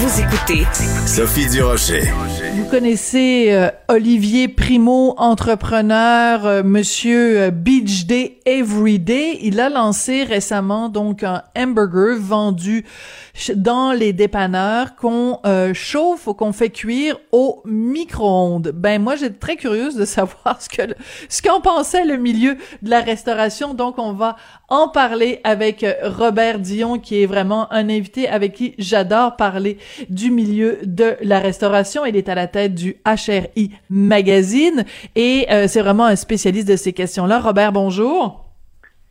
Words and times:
Vous 0.00 0.20
écoutez 0.20 0.64
Sophie 1.06 1.46
Durocher. 1.50 2.04
Vous 2.54 2.64
connaissez 2.64 3.48
euh, 3.50 3.68
Olivier 3.88 4.48
Primo, 4.48 5.14
entrepreneur, 5.18 6.46
euh, 6.46 6.62
Monsieur 6.62 7.40
euh, 7.40 7.50
Beach 7.50 8.06
Day 8.06 8.38
Everyday. 8.46 9.38
Il 9.42 9.60
a 9.60 9.68
lancé 9.68 10.24
récemment 10.24 10.88
donc 10.88 11.22
un 11.22 11.42
hamburger 11.56 12.16
vendu 12.18 12.84
dans 13.54 13.92
les 13.92 14.12
dépanneurs 14.12 14.96
qu'on 14.96 15.38
euh, 15.44 15.74
chauffe 15.74 16.26
ou 16.26 16.34
qu'on 16.34 16.52
fait 16.52 16.70
cuire 16.70 17.18
au 17.30 17.62
micro-ondes. 17.66 18.72
Ben 18.74 19.00
moi 19.02 19.16
j'étais 19.16 19.38
très 19.38 19.56
curieuse 19.56 19.96
de 19.96 20.04
savoir 20.06 20.56
ce 20.60 20.68
que 20.70 20.82
le- 20.82 20.94
ce 21.28 21.42
qu'en 21.42 21.60
pensait 21.60 22.04
le 22.06 22.16
milieu 22.16 22.56
de 22.82 22.90
la 22.90 23.00
restauration. 23.00 23.74
Donc 23.74 23.98
on 23.98 24.12
va 24.14 24.36
en 24.70 24.88
parler 24.88 25.40
avec 25.44 25.82
euh, 25.82 25.92
Robert 26.04 26.60
Dion 26.60 26.98
qui 26.98 27.22
est 27.22 27.26
vraiment 27.26 27.70
un 27.72 27.88
invité 27.90 28.28
avec 28.28 28.54
qui 28.54 28.74
j'adore 28.78 29.36
parler 29.36 29.78
du 30.08 30.30
milieu 30.30 30.78
de 30.84 31.16
la 31.20 31.40
restauration. 31.40 32.06
Il 32.06 32.16
est 32.16 32.28
à 32.28 32.34
la 32.34 32.46
tête 32.46 32.74
du 32.74 32.96
HRI 33.04 33.72
Magazine 33.90 34.84
et 35.16 35.46
euh, 35.50 35.66
c'est 35.68 35.82
vraiment 35.82 36.06
un 36.06 36.16
spécialiste 36.16 36.68
de 36.68 36.76
ces 36.76 36.92
questions-là. 36.92 37.40
Robert, 37.40 37.72
bonjour. 37.72 38.44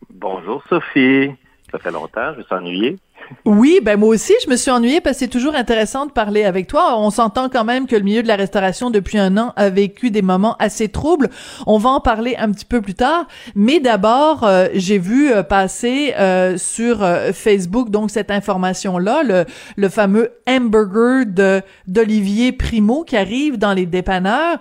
Bonjour 0.09 0.63
Sophie. 0.69 1.31
Ça 1.71 1.79
fait 1.79 1.91
longtemps, 1.91 2.33
je 2.33 2.39
me 2.39 2.43
suis 2.43 2.55
ennuyé. 2.55 2.99
Oui, 3.45 3.79
ben 3.83 3.99
moi 3.99 4.09
aussi, 4.09 4.33
je 4.43 4.49
me 4.49 4.55
suis 4.55 4.71
ennuyée 4.71 5.01
parce 5.01 5.17
que 5.17 5.19
c'est 5.19 5.27
toujours 5.27 5.55
intéressant 5.55 6.05
de 6.05 6.11
parler 6.11 6.45
avec 6.45 6.67
toi. 6.67 6.97
On 6.99 7.11
s'entend 7.11 7.49
quand 7.49 7.63
même 7.63 7.85
que 7.85 7.95
le 7.95 8.01
milieu 8.01 8.23
de 8.23 8.27
la 8.27 8.35
restauration 8.35 8.89
depuis 8.89 9.19
un 9.19 9.37
an 9.37 9.53
a 9.55 9.69
vécu 9.69 10.09
des 10.09 10.21
moments 10.21 10.55
assez 10.57 10.89
troubles. 10.89 11.29
On 11.67 11.77
va 11.77 11.89
en 11.91 11.99
parler 11.99 12.35
un 12.37 12.51
petit 12.51 12.65
peu 12.65 12.81
plus 12.81 12.95
tard, 12.95 13.27
mais 13.55 13.79
d'abord, 13.79 14.43
euh, 14.43 14.67
j'ai 14.73 14.97
vu 14.97 15.31
euh, 15.31 15.43
passer 15.43 16.13
euh, 16.17 16.57
sur 16.57 17.05
Facebook 17.33 17.89
donc 17.89 18.09
cette 18.09 18.31
information-là, 18.31 19.21
le, 19.23 19.45
le 19.77 19.89
fameux 19.89 20.31
hamburger 20.47 21.25
de 21.27 21.61
d'Olivier 21.87 22.51
Primo 22.51 23.03
qui 23.03 23.15
arrive 23.15 23.57
dans 23.57 23.73
les 23.73 23.85
dépanneurs. 23.85 24.59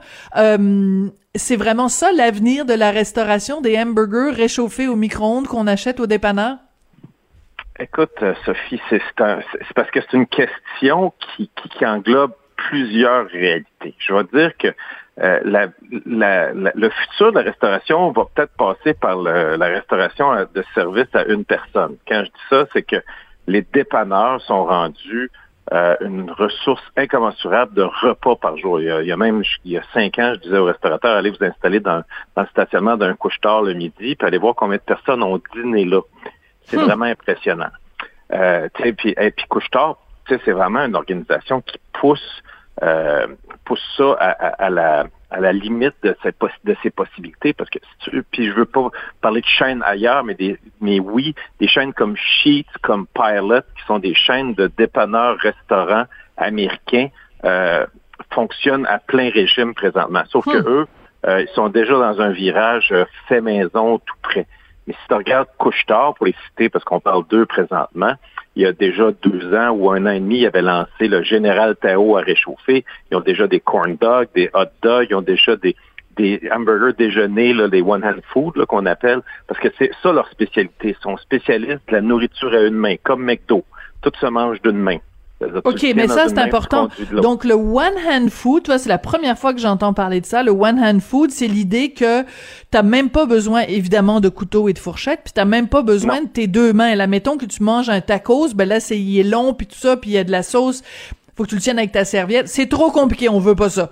C'est 1.34 1.56
vraiment 1.56 1.88
ça 1.88 2.10
l'avenir 2.12 2.64
de 2.64 2.74
la 2.74 2.90
restauration 2.90 3.60
des 3.60 3.78
hamburgers 3.78 4.34
réchauffés 4.34 4.88
au 4.88 4.96
micro-ondes 4.96 5.46
qu'on 5.46 5.66
achète 5.66 6.00
au 6.00 6.06
dépanneur? 6.06 6.56
Écoute, 7.80 8.10
euh, 8.22 8.34
Sophie, 8.44 8.80
c'est 8.90 9.00
parce 9.74 9.90
que 9.90 10.00
c'est 10.00 10.16
une 10.16 10.26
question 10.26 11.12
qui, 11.20 11.48
qui, 11.56 11.68
qui 11.68 11.86
englobe 11.86 12.32
plusieurs 12.56 13.26
réalités. 13.28 13.94
Je 13.98 14.12
vais 14.12 14.24
dire 14.32 14.56
que 14.56 14.68
euh, 15.20 15.40
la, 15.44 15.66
la- 16.06 16.52
la- 16.52 16.72
le 16.74 16.90
futur 16.90 17.32
de 17.32 17.38
la 17.38 17.44
restauration 17.44 18.10
va 18.12 18.24
peut-être 18.34 18.52
passer 18.56 18.94
par 18.94 19.16
le- 19.16 19.56
la 19.56 19.66
restauration 19.66 20.30
à- 20.30 20.44
de 20.44 20.64
service 20.74 21.08
à 21.14 21.24
une 21.26 21.44
personne. 21.44 21.96
Quand 22.08 22.20
je 22.24 22.30
dis 22.30 22.46
ça, 22.50 22.66
c'est 22.72 22.82
que 22.82 22.96
les 23.46 23.62
dépanneurs 23.62 24.40
sont 24.42 24.64
rendus 24.64 25.30
euh, 25.72 25.94
une 26.00 26.30
ressource 26.30 26.82
incommensurable 26.96 27.74
de 27.74 27.82
repas 27.82 28.36
par 28.36 28.56
jour. 28.56 28.80
Il 28.80 28.86
y 28.86 28.90
a, 28.90 29.02
il 29.02 29.06
y 29.08 29.12
a 29.12 29.16
même, 29.18 29.42
il 29.66 29.72
y 29.72 29.76
a 29.76 29.82
cinq 29.92 30.18
ans, 30.18 30.32
je 30.36 30.40
disais 30.40 30.56
aux 30.58 30.64
restaurateurs, 30.64 31.14
allez 31.16 31.30
vous 31.30 31.44
installer 31.44 31.78
dans, 31.78 32.02
dans 32.34 32.42
le 32.42 32.48
stationnement 32.48 32.96
d'un 32.96 33.14
couche-tard 33.14 33.62
le 33.62 33.74
midi, 33.74 34.16
puis 34.16 34.26
allez 34.26 34.38
voir 34.38 34.54
combien 34.54 34.78
de 34.78 34.82
personnes 34.82 35.22
ont 35.22 35.38
dîné 35.54 35.84
là. 35.84 36.00
C'est 36.68 36.76
vraiment 36.84 37.06
impressionnant. 37.06 37.70
Euh, 38.32 38.68
sais, 38.82 38.92
puis, 38.92 39.14
et 39.18 39.30
puis 39.30 39.46
Couche-Tard, 39.48 39.96
c'est 40.28 40.50
vraiment 40.52 40.84
une 40.84 40.94
organisation 40.96 41.62
qui 41.62 41.78
pousse, 41.94 42.42
euh, 42.82 43.26
pousse 43.64 43.82
ça 43.96 44.12
à, 44.20 44.30
à- 44.30 44.64
à 44.66 44.70
la, 44.70 45.06
à 45.30 45.40
la 45.40 45.52
limite 45.52 45.94
de 46.02 46.14
de 46.64 46.76
ses 46.82 46.90
possibilités. 46.90 47.52
Parce 47.54 47.70
que, 47.70 47.78
si 47.78 48.10
tu, 48.10 48.22
puis 48.30 48.46
je 48.46 48.52
veux 48.52 48.66
pas 48.66 48.88
parler 49.22 49.40
de 49.40 49.46
chaînes 49.46 49.82
ailleurs, 49.84 50.24
mais 50.24 50.34
des, 50.34 50.58
mais 50.82 51.00
oui, 51.00 51.34
des 51.60 51.68
chaînes 51.68 51.94
comme 51.94 52.16
Sheets, 52.16 52.66
comme 52.82 53.06
Pilot, 53.14 53.62
qui 53.78 53.84
sont 53.86 53.98
des 53.98 54.14
chaînes 54.14 54.52
de 54.54 54.66
dépanneurs 54.76 55.38
restaurants 55.38 56.04
américains, 56.36 57.08
euh, 57.44 57.86
fonctionnent 58.32 58.86
à 58.86 58.98
plein 58.98 59.30
régime 59.30 59.74
présentement. 59.74 60.22
Sauf 60.28 60.44
que 60.44 60.68
eux, 60.68 60.86
euh, 61.26 61.40
ils 61.42 61.48
sont 61.54 61.68
déjà 61.68 61.94
dans 61.94 62.20
un 62.20 62.30
virage 62.30 62.88
euh, 62.92 63.04
fait 63.28 63.40
maison 63.40 63.98
tout 63.98 64.14
près. 64.22 64.46
Mais 64.88 64.94
si 64.94 65.06
tu 65.06 65.14
regardes 65.14 65.48
Couche-Tard, 65.58 66.14
pour 66.14 66.24
les 66.24 66.34
citer, 66.46 66.70
parce 66.70 66.82
qu'on 66.82 66.98
parle 66.98 67.26
d'eux 67.28 67.44
présentement, 67.44 68.14
il 68.56 68.62
y 68.62 68.66
a 68.66 68.72
déjà 68.72 69.12
deux 69.22 69.54
ans 69.54 69.68
ou 69.68 69.90
un 69.90 70.06
an 70.06 70.12
et 70.12 70.20
demi, 70.20 70.38
ils 70.38 70.46
avaient 70.46 70.62
lancé 70.62 71.08
le 71.08 71.22
Général 71.22 71.76
Tao 71.76 72.16
à 72.16 72.22
réchauffer. 72.22 72.86
Ils 73.10 73.16
ont 73.18 73.20
déjà 73.20 73.46
des 73.46 73.60
corn 73.60 73.96
dogs, 73.96 74.28
des 74.34 74.48
hot 74.54 74.64
dogs, 74.80 75.06
ils 75.10 75.14
ont 75.14 75.20
déjà 75.20 75.56
des, 75.56 75.76
des 76.16 76.40
hamburgers 76.50 76.94
déjeuner, 76.96 77.52
là, 77.52 77.66
les 77.66 77.82
one-hand 77.82 78.22
food 78.32 78.64
qu'on 78.64 78.86
appelle, 78.86 79.20
parce 79.46 79.60
que 79.60 79.68
c'est 79.76 79.90
ça 80.02 80.10
leur 80.10 80.26
spécialité. 80.30 80.96
Ils 80.96 81.02
sont 81.02 81.18
spécialistes 81.18 81.86
de 81.86 81.92
la 81.92 82.00
nourriture 82.00 82.54
à 82.54 82.62
une 82.62 82.74
main, 82.74 82.96
comme 83.02 83.22
McDo. 83.22 83.64
Tout 84.00 84.12
se 84.18 84.26
mange 84.26 84.62
d'une 84.62 84.78
main. 84.78 84.96
Tu 85.40 85.46
OK, 85.64 85.86
mais 85.94 86.08
ça, 86.08 86.26
c'est 86.28 86.34
tu 86.34 86.40
important. 86.40 86.88
Donc, 87.12 87.44
le 87.44 87.54
one-hand 87.54 88.28
food, 88.28 88.64
toi, 88.64 88.78
c'est 88.78 88.88
la 88.88 88.98
première 88.98 89.38
fois 89.38 89.54
que 89.54 89.60
j'entends 89.60 89.92
parler 89.94 90.20
de 90.20 90.26
ça. 90.26 90.42
Le 90.42 90.50
one-hand 90.50 91.00
food, 91.00 91.30
c'est 91.30 91.46
l'idée 91.46 91.90
que 91.92 92.24
t'as 92.72 92.82
même 92.82 93.08
pas 93.08 93.24
besoin, 93.26 93.60
évidemment, 93.62 94.20
de 94.20 94.28
couteau 94.28 94.68
et 94.68 94.72
de 94.72 94.78
fourchette, 94.80 95.20
puis 95.24 95.32
t'as 95.32 95.44
même 95.44 95.68
pas 95.68 95.82
besoin 95.82 96.16
Non. 96.16 96.22
de 96.24 96.28
tes 96.28 96.46
deux 96.48 96.72
mains. 96.72 96.96
Là, 96.96 97.06
mettons 97.06 97.36
que 97.36 97.44
tu 97.46 97.62
manges 97.62 97.88
un 97.88 98.00
tacos, 98.00 98.54
ben 98.54 98.68
là, 98.68 98.80
c'est, 98.80 98.98
il 98.98 99.18
est 99.20 99.22
long, 99.22 99.54
puis 99.54 99.66
tout 99.68 99.78
ça, 99.78 99.96
puis 99.96 100.10
il 100.10 100.14
y 100.14 100.18
a 100.18 100.24
de 100.24 100.32
la 100.32 100.42
sauce. 100.42 100.82
Faut 101.36 101.44
que 101.44 101.50
tu 101.50 101.54
le 101.54 101.60
tiennes 101.60 101.78
avec 101.78 101.92
ta 101.92 102.04
serviette. 102.04 102.48
C'est 102.48 102.68
trop 102.68 102.90
compliqué, 102.90 103.28
on 103.28 103.38
veut 103.38 103.54
pas 103.54 103.70
ça. 103.70 103.90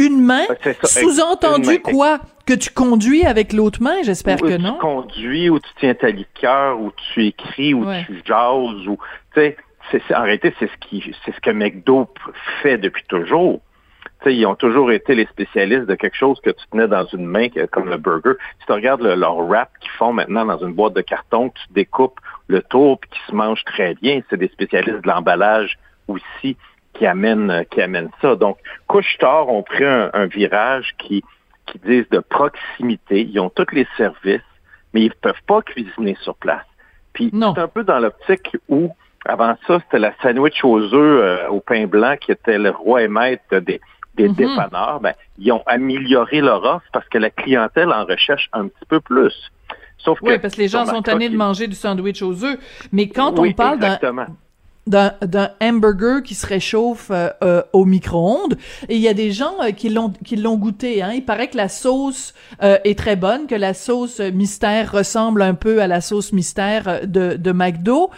Une 0.00 0.20
main, 0.20 0.44
ça, 0.82 1.00
sous-entendu 1.00 1.80
quoi? 1.80 2.18
Que 2.46 2.54
tu 2.54 2.70
conduis 2.70 3.24
avec 3.24 3.52
l'autre 3.52 3.82
main? 3.82 3.96
J'espère 4.02 4.36
que 4.40 4.56
tu 4.56 4.62
non. 4.62 4.78
conduis, 4.80 5.50
ou 5.50 5.58
tu 5.58 5.68
tiens 5.80 5.94
ta 5.94 6.08
liqueur, 6.10 6.80
ou 6.80 6.90
tu 7.14 7.26
écris, 7.26 7.74
ou 7.74 7.84
Ouais. 7.84 8.04
tu 8.06 8.22
jases, 8.24 8.86
ou 8.88 8.96
tu 9.34 9.40
sais, 9.40 9.56
c'est, 9.90 10.14
en 10.14 10.22
réalité, 10.22 10.54
c'est 10.58 10.70
ce 10.70 10.76
qui, 10.78 11.14
c'est 11.24 11.34
ce 11.34 11.40
que 11.40 11.50
McDo 11.50 12.08
fait 12.62 12.78
depuis 12.78 13.04
toujours. 13.08 13.60
Ils 14.26 14.46
ont 14.46 14.56
toujours 14.56 14.90
été 14.90 15.14
les 15.14 15.26
spécialistes 15.26 15.86
de 15.86 15.94
quelque 15.94 16.16
chose 16.16 16.40
que 16.40 16.50
tu 16.50 16.66
tenais 16.72 16.88
dans 16.88 17.04
une 17.06 17.24
main, 17.24 17.46
comme 17.70 17.88
le 17.88 17.96
burger. 17.98 18.32
Si 18.58 18.66
tu 18.66 18.72
regardes 18.72 19.00
le- 19.00 19.14
leur 19.14 19.36
wrap 19.36 19.70
qu'ils 19.80 19.92
font 19.92 20.12
maintenant 20.12 20.44
dans 20.44 20.58
une 20.58 20.72
boîte 20.74 20.94
de 20.94 21.02
carton, 21.02 21.50
que 21.50 21.58
tu 21.58 21.72
découpes 21.72 22.18
le 22.48 22.60
tour 22.62 22.98
puis 22.98 23.10
qui 23.10 23.20
se 23.28 23.34
mange 23.34 23.62
très 23.64 23.94
bien, 23.94 24.20
c'est 24.28 24.36
des 24.36 24.48
spécialistes 24.48 25.02
de 25.02 25.08
l'emballage 25.08 25.78
aussi 26.08 26.56
qui 26.94 27.06
amènent, 27.06 27.64
qui 27.70 27.80
amènent 27.80 28.10
ça. 28.20 28.34
Donc, 28.34 28.58
Couche-Tard 28.88 29.48
ont 29.50 29.62
pris 29.62 29.84
un, 29.84 30.10
un 30.12 30.26
virage 30.26 30.94
qui, 30.98 31.22
qui 31.66 31.78
disent 31.78 32.08
de 32.10 32.18
proximité. 32.18 33.20
Ils 33.22 33.38
ont 33.38 33.50
tous 33.50 33.72
les 33.72 33.86
services, 33.96 34.40
mais 34.92 35.02
ils 35.02 35.14
peuvent 35.14 35.42
pas 35.46 35.62
cuisiner 35.62 36.16
sur 36.22 36.34
place. 36.34 36.64
Puis 37.12 37.30
c'est 37.54 37.60
un 37.60 37.68
peu 37.68 37.84
dans 37.84 38.00
l'optique 38.00 38.56
où, 38.68 38.90
avant 39.26 39.56
ça, 39.66 39.78
c'était 39.84 39.98
la 39.98 40.12
sandwich 40.22 40.64
aux 40.64 40.80
œufs 40.80 40.92
euh, 40.94 41.48
au 41.48 41.60
pain 41.60 41.86
blanc 41.86 42.16
qui 42.20 42.32
était 42.32 42.58
le 42.58 42.70
roi 42.70 43.02
et 43.02 43.08
maître 43.08 43.58
des, 43.58 43.80
des 44.16 44.28
Mhm. 44.28 44.34
dépanneurs. 44.34 45.00
Ben, 45.00 45.14
ils 45.38 45.52
ont 45.52 45.62
amélioré 45.66 46.40
leur 46.40 46.62
offre 46.64 46.86
parce 46.92 47.08
que 47.08 47.18
la 47.18 47.30
clientèle 47.30 47.92
en 47.92 48.04
recherche 48.04 48.48
un 48.52 48.68
petit 48.68 48.84
peu 48.88 49.00
plus. 49.00 49.34
Sauf 49.98 50.20
que 50.20 50.26
Oui, 50.26 50.38
parce 50.38 50.54
que 50.54 50.60
les 50.60 50.68
gens 50.68 50.86
sont 50.86 51.02
tannés 51.02 51.28
de 51.28 51.36
manger 51.36 51.66
du 51.66 51.74
sandwich 51.74 52.22
aux 52.22 52.44
œufs. 52.44 52.58
Mais 52.92 53.08
quand 53.08 53.38
Oui, 53.38 53.50
on 53.50 53.52
parle 53.52 53.78
d'un 53.78 55.12
d'un 55.20 55.50
hamburger 55.60 56.22
qui 56.22 56.34
se 56.34 56.46
réchauffe 56.46 57.10
euh, 57.10 57.28
euh, 57.44 57.62
au 57.74 57.84
micro-ondes 57.84 58.56
et 58.88 58.94
il 58.96 59.02
y 59.02 59.08
a 59.08 59.12
des 59.12 59.32
gens 59.32 59.52
euh, 59.62 59.70
qui 59.70 59.90
l'ont 59.90 60.14
qui 60.24 60.36
l'ont 60.36 60.56
goûté 60.56 61.02
hein 61.02 61.12
il 61.12 61.26
paraît 61.26 61.48
que 61.48 61.58
la 61.58 61.68
sauce 61.68 62.32
est 62.62 62.96
très 62.98 63.14
bonne 63.16 63.46
que 63.46 63.54
la 63.54 63.74
sauce 63.74 64.18
mystère 64.20 64.90
ressemble 64.90 65.42
un 65.42 65.52
peu 65.52 65.82
à 65.82 65.88
la 65.88 66.00
sauce 66.00 66.32
mystère 66.32 67.06
de 67.06 67.36
de 67.36 67.52
McDo 67.52 68.10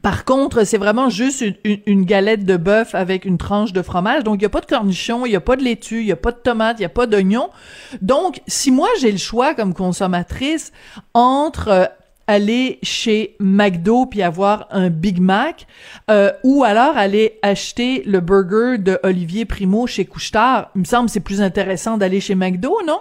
par 0.00 0.24
contre, 0.24 0.64
c'est 0.64 0.78
vraiment 0.78 1.10
juste 1.10 1.44
une, 1.64 2.04
galette 2.04 2.44
de 2.44 2.56
bœuf 2.56 2.94
avec 2.94 3.24
une 3.24 3.38
tranche 3.38 3.72
de 3.72 3.82
fromage. 3.82 4.24
Donc, 4.24 4.36
il 4.36 4.40
n'y 4.40 4.46
a 4.46 4.50
pas 4.50 4.60
de 4.60 4.66
cornichons, 4.66 5.26
il 5.26 5.30
n'y 5.30 5.36
a 5.36 5.40
pas 5.40 5.56
de 5.56 5.62
laitue, 5.62 6.00
il 6.00 6.06
n'y 6.06 6.12
a 6.12 6.16
pas 6.16 6.32
de 6.32 6.38
tomates, 6.38 6.78
il 6.78 6.82
n'y 6.82 6.86
a 6.86 6.90
pas 6.90 7.06
d'oignons. 7.06 7.50
Donc, 8.00 8.40
si 8.46 8.70
moi, 8.70 8.88
j'ai 9.00 9.12
le 9.12 9.18
choix 9.18 9.54
comme 9.54 9.74
consommatrice 9.74 10.72
entre 11.14 11.68
euh, 11.68 11.84
aller 12.26 12.78
chez 12.82 13.36
McDo 13.40 14.06
puis 14.06 14.22
avoir 14.22 14.66
un 14.70 14.88
Big 14.88 15.20
Mac 15.20 15.66
euh, 16.10 16.30
ou 16.44 16.64
alors 16.64 16.96
aller 16.96 17.38
acheter 17.42 18.02
le 18.06 18.20
burger 18.20 18.78
de 18.78 18.98
Olivier 19.02 19.44
Primo 19.44 19.86
chez 19.86 20.04
Couchetard, 20.04 20.70
il 20.74 20.80
me 20.80 20.86
semble 20.86 21.08
c'est 21.08 21.20
plus 21.20 21.42
intéressant 21.42 21.98
d'aller 21.98 22.20
chez 22.20 22.34
McDo, 22.34 22.78
non? 22.86 23.00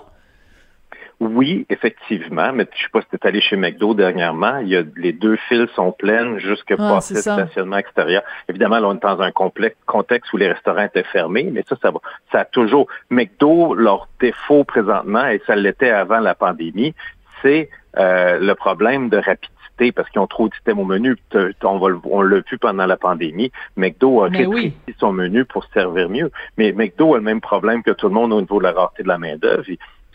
Oui, 1.21 1.68
effectivement, 1.69 2.51
mais 2.51 2.68
je 2.75 2.81
sais 2.81 2.89
pas 2.91 3.01
si 3.01 3.07
tu 3.09 3.15
es 3.15 3.27
allé 3.27 3.41
chez 3.41 3.56
McDo 3.56 3.94
dernièrement, 3.94 4.57
il 4.57 4.69
y 4.69 4.75
a, 4.75 4.81
les 4.97 5.13
deux 5.13 5.35
files 5.47 5.68
sont 5.75 5.91
pleines 5.91 6.39
jusque 6.39 6.71
Ah, 6.71 6.77
passer 6.77 7.13
le 7.13 7.21
stationnement 7.21 7.77
extérieur. 7.77 8.23
Évidemment, 8.50 8.79
là, 8.79 8.88
on 8.88 8.95
est 8.95 9.01
dans 9.03 9.21
un 9.21 9.31
complexe, 9.31 9.77
contexte 9.85 10.33
où 10.33 10.38
les 10.38 10.51
restaurants 10.51 10.81
étaient 10.83 11.03
fermés, 11.03 11.47
mais 11.51 11.63
ça, 11.69 11.75
ça 11.79 11.91
va. 11.91 12.00
Ça 12.31 12.39
a 12.39 12.45
toujours. 12.45 12.88
McDo, 13.12 13.75
leur 13.75 14.07
défaut 14.19 14.63
présentement, 14.63 15.27
et 15.27 15.39
ça 15.45 15.56
l'était 15.56 15.91
avant 15.91 16.19
la 16.19 16.33
pandémie, 16.33 16.95
c'est 17.44 17.69
euh, 17.97 18.39
le 18.39 18.56
problème 18.56 19.09
de 19.09 19.17
rapidité 19.17 19.91
parce 19.95 20.09
qu'ils 20.09 20.21
ont 20.21 20.27
trop 20.27 20.50
d'items 20.50 20.79
au 20.79 20.85
menu. 20.85 21.17
On, 21.63 21.77
va 21.77 21.89
le- 21.89 22.00
on 22.03 22.21
l'a 22.24 22.38
vu 22.50 22.57
pendant 22.59 22.85
la 22.88 22.97
pandémie. 22.97 23.51
McDo 23.77 24.24
a 24.24 24.25
rétréci 24.25 24.47
oui. 24.88 24.95
son 25.00 25.12
menu 25.12 25.45
pour 25.45 25.63
se 25.65 25.71
servir 25.71 26.09
mieux. 26.09 26.31
Mais 26.57 26.71
McDo 26.71 27.13
a 27.13 27.17
le 27.17 27.24
même 27.24 27.41
problème 27.41 27.83
que 27.83 27.91
tout 27.91 28.07
le 28.07 28.13
monde 28.13 28.33
au 28.33 28.41
niveau 28.41 28.59
de 28.59 28.63
la 28.63 28.71
rareté 28.71 29.03
de 29.03 29.07
la 29.07 29.17
main-d'œuvre. 29.17 29.63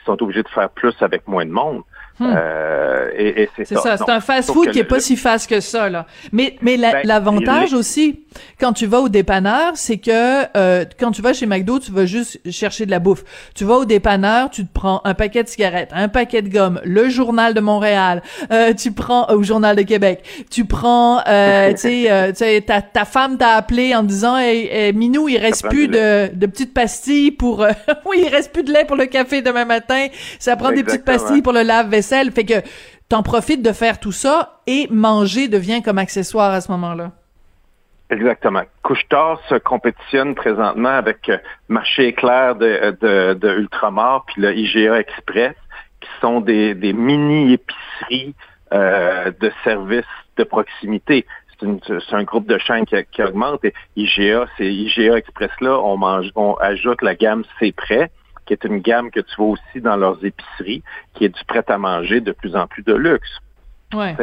Sont 0.07 0.23
obligés 0.23 0.45
de 0.45 0.49
faire 0.49 0.71
plus 0.71 0.95
avec 1.01 1.27
moins 1.27 1.45
de 1.45 1.51
monde. 1.51 1.83
Hmm. 2.19 2.33
Euh, 2.35 3.11
et, 3.17 3.43
et 3.43 3.51
c'est 3.57 3.67
ça. 3.67 3.81
ça, 3.81 3.97
c'est 3.99 4.11
un 4.11 4.21
fast-food 4.21 4.71
qui 4.71 4.79
est 4.79 4.83
le- 4.83 4.89
pas 4.89 5.01
si 5.01 5.17
fast 5.17 5.51
que 5.51 5.61
ça 5.61 5.91
là. 5.91 6.07
Mais 6.33 6.57
mais 6.63 6.77
la- 6.77 6.93
Ben, 6.93 7.01
l'avantage 7.05 7.75
aussi 7.75 8.21
quand 8.61 8.73
tu 8.73 8.87
vas 8.87 9.01
au 9.01 9.09
dépanneur, 9.09 9.73
c'est 9.75 9.97
que 9.99 10.45
euh, 10.57 10.85
quand 10.99 11.11
tu 11.11 11.23
vas 11.23 11.33
chez 11.33 11.47
McDo, 11.47 11.79
tu 11.79 11.91
vas 11.93 12.05
juste 12.07 12.39
chercher 12.51 12.85
de 12.87 12.91
la 12.91 12.99
bouffe. 12.99 13.25
Tu 13.55 13.65
vas 13.65 13.77
au 13.77 13.85
dépanneur, 13.85 14.51
tu 14.51 14.67
te 14.67 14.73
prends 14.73 15.01
un 15.05 15.15
paquet 15.15 15.43
de 15.43 15.49
cigarettes, 15.49 15.91
un 15.93 16.09
paquet 16.09 16.43
de 16.43 16.49
gomme, 16.49 16.81
le 16.85 17.09
journal 17.09 17.55
de 17.55 17.61
Montréal, 17.61 18.23
euh, 18.53 18.73
tu 18.75 18.93
prends 18.93 19.31
au 19.33 19.43
journal 19.43 19.77
de 19.77 19.83
Québec, 19.83 20.23
tu 20.51 20.65
prends 20.65 21.21
euh, 21.29 21.71
tu 21.73 21.77
sais 21.79 22.11
euh, 22.11 22.33
ta, 22.61 22.83
ta 22.83 23.05
femme 23.05 23.39
t'a 23.39 23.51
appelé 23.51 23.95
en 23.95 24.03
disant 24.03 24.37
hey, 24.37 24.67
hey, 24.71 24.93
Minou, 24.93 25.29
il 25.29 25.39
reste 25.39 25.69
plus 25.69 25.89
de, 25.89 26.31
de 26.35 26.47
petites 26.47 26.75
pastilles 26.75 27.31
pour 27.31 27.63
euh, 27.63 27.71
oui, 28.07 28.23
il 28.27 28.29
reste 28.29 28.53
plus 28.53 28.63
de 28.65 28.73
lait 28.73 28.85
pour 28.85 28.97
le 28.97 29.07
café 29.07 29.41
demain 29.43 29.65
matin, 29.65 30.07
ça 30.39 30.57
prend 30.57 30.73
des 30.73 30.83
petites 30.85 31.05
pastilles 31.05 31.43
pour 31.43 31.53
le 31.53 31.63
lave-vaisselle, 31.63 32.06
fait 32.33 32.45
que 32.45 32.67
t'en 33.09 33.23
profites 33.23 33.63
de 33.63 33.73
faire 33.73 34.01
tout 34.01 34.13
ça 34.13 34.61
et 34.67 34.89
manger 34.91 35.49
devient 35.49 35.83
comme 35.83 35.99
accessoire 35.99 36.53
à 36.53 36.61
ce 36.61 36.71
moment-là. 36.73 37.13
Exactement. 38.11 38.63
Couche-Tard 38.83 39.41
se 39.49 39.57
compétitionne 39.57 40.35
présentement 40.37 40.91
avec 40.91 41.29
euh, 41.29 41.39
Marché 41.69 42.09
Éclair 42.09 42.55
de, 42.55 42.97
de, 43.01 43.35
de 43.35 43.49
Ultramar 43.59 44.25
puis 44.27 44.43
le 44.43 44.57
IGA 44.57 45.01
Express, 45.01 45.55
qui 46.01 46.09
sont 46.21 46.41
des, 46.41 46.75
mini-épiceries 46.75 48.35
euh, 48.73 49.33
de 49.41 49.51
services 49.65 50.05
de 50.37 50.45
proximité. 50.45 51.27
C'est 51.59 52.15
un 52.15 52.23
groupe 52.23 52.47
de 52.47 52.59
chaînes 52.59 52.85
qui, 52.85 53.23
augmente 53.23 53.65
et 53.65 53.73
IGA, 53.97 54.47
c'est 54.57 54.73
IGA 54.73 55.17
Express 55.17 55.51
là, 55.61 55.81
on 55.81 55.99
on 56.37 56.55
ajoute 56.57 57.01
la 57.01 57.15
gamme 57.15 57.45
C'est 57.59 57.73
prêt, 57.73 58.11
qui 58.47 58.53
est 58.53 58.65
une 58.65 58.79
gamme 58.79 59.11
que 59.11 59.21
tu 59.21 59.37
vois 59.37 59.49
aussi 59.49 59.81
dans 59.81 59.97
leurs 59.97 60.25
épiceries, 60.25 60.83
qui 61.15 61.25
est 61.25 61.29
du 61.29 61.45
prêt 61.45 61.65
à 61.69 61.79
manger 61.79 62.21
de 62.21 62.33
plus 62.33 62.57
en 62.57 62.67
plus 62.67 62.83
de 62.83 62.95
luxe. 62.95 63.31
Ouais. 63.93 64.17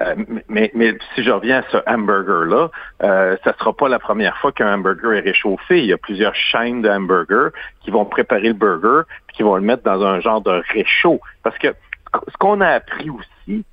Euh, 0.00 0.14
mais, 0.48 0.70
mais 0.74 0.94
si 1.14 1.22
je 1.22 1.30
reviens 1.30 1.58
à 1.58 1.62
ce 1.70 1.76
hamburger-là, 1.86 2.70
euh, 3.02 3.36
ça 3.44 3.54
sera 3.58 3.72
pas 3.72 3.88
la 3.88 3.98
première 3.98 4.36
fois 4.38 4.52
qu'un 4.52 4.72
hamburger 4.74 5.12
est 5.12 5.20
réchauffé. 5.20 5.80
Il 5.80 5.86
y 5.86 5.92
a 5.92 5.98
plusieurs 5.98 6.34
chaînes 6.34 6.80
de 6.82 6.88
hamburgers 6.88 7.50
qui 7.82 7.90
vont 7.90 8.04
préparer 8.04 8.48
le 8.48 8.54
burger 8.54 9.02
puis 9.26 9.38
qui 9.38 9.42
vont 9.42 9.56
le 9.56 9.62
mettre 9.62 9.82
dans 9.82 10.02
un 10.02 10.20
genre 10.20 10.40
de 10.40 10.62
réchaud. 10.72 11.20
Parce 11.42 11.58
que 11.58 11.68
ce 12.14 12.36
qu'on 12.38 12.60
a 12.60 12.68
appris 12.68 13.10
aussi, 13.10 13.64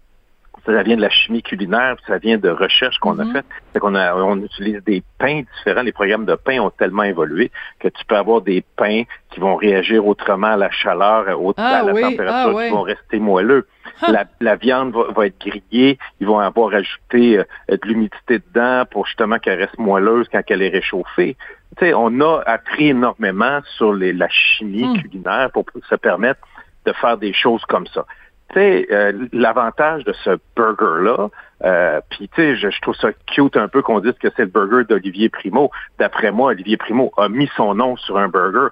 ça 0.73 0.83
vient 0.83 0.95
de 0.97 1.01
la 1.01 1.09
chimie 1.09 1.41
culinaire, 1.41 1.95
ça 2.07 2.17
vient 2.17 2.37
de 2.37 2.49
recherches 2.49 2.97
qu'on 2.99 3.15
Mhm. 3.15 3.19
a 3.29 3.33
faites, 3.33 3.45
c'est 3.73 3.79
qu'on 3.79 3.95
a, 3.95 4.15
on 4.15 4.37
utilise 4.43 4.83
des 4.83 5.01
pains 5.17 5.41
différents. 5.57 5.81
Les 5.83 5.91
programmes 5.91 6.25
de 6.25 6.35
pain 6.35 6.59
ont 6.59 6.69
tellement 6.69 7.03
évolué 7.03 7.51
que 7.79 7.87
tu 7.87 8.03
peux 8.05 8.15
avoir 8.15 8.41
des 8.41 8.63
pains 8.75 9.03
qui 9.31 9.39
vont 9.39 9.55
réagir 9.55 10.05
autrement 10.05 10.47
à 10.47 10.57
la 10.57 10.69
chaleur, 10.71 11.41
au- 11.41 11.53
Ah 11.57 11.79
à 11.79 11.83
la 11.83 11.93
oui, 11.93 12.01
température, 12.01 12.51
ah 12.51 12.53
ouais. 12.53 12.67
qui 12.67 12.73
vont 12.73 12.81
rester 12.81 13.19
moelleux. 13.19 13.67
Huh. 14.01 14.11
La, 14.11 14.25
la 14.41 14.55
viande 14.55 14.93
va, 14.93 15.03
va 15.15 15.25
être 15.27 15.39
grillée, 15.39 15.97
ils 16.19 16.27
vont 16.27 16.39
avoir 16.39 16.73
ajouté 16.73 17.39
euh, 17.39 17.43
de 17.69 17.79
l'humidité 17.87 18.39
dedans 18.39 18.83
pour 18.91 19.05
justement 19.07 19.39
qu'elle 19.39 19.59
reste 19.59 19.77
moelleuse 19.77 20.27
quand 20.31 20.41
elle 20.49 20.61
est 20.61 20.69
réchauffée. 20.69 21.37
Tu 21.77 21.85
sais, 21.85 21.93
on 21.93 22.19
a 22.21 22.41
appris 22.45 22.89
énormément 22.89 23.59
sur 23.77 23.93
les, 23.93 24.11
la 24.13 24.27
chimie 24.29 24.85
Hmm. 24.85 25.01
culinaire 25.01 25.49
pour 25.51 25.65
se 25.89 25.95
permettre 25.95 26.41
de 26.85 26.93
faire 26.93 27.17
des 27.17 27.33
choses 27.33 27.63
comme 27.65 27.87
ça. 27.87 28.05
Tu 28.49 28.59
sais, 28.59 28.88
euh, 28.91 29.27
l'avantage 29.33 30.03
de 30.05 30.13
ce 30.13 30.38
burger-là, 30.55 31.29
euh, 31.63 31.99
puis 32.09 32.29
tu 32.29 32.41
sais, 32.41 32.55
je, 32.55 32.69
je 32.69 32.81
trouve 32.81 32.95
ça 32.95 33.09
cute 33.25 33.57
un 33.57 33.67
peu 33.67 33.81
qu'on 33.81 33.99
dise 33.99 34.13
que 34.13 34.29
c'est 34.35 34.44
le 34.44 34.47
burger 34.47 34.85
d'Olivier 34.88 35.29
Primo. 35.29 35.71
D'après 35.99 36.31
moi, 36.31 36.51
Olivier 36.51 36.77
Primo 36.77 37.11
a 37.17 37.29
mis 37.29 37.49
son 37.55 37.75
nom 37.75 37.97
sur 37.97 38.17
un 38.17 38.29
burger 38.29 38.69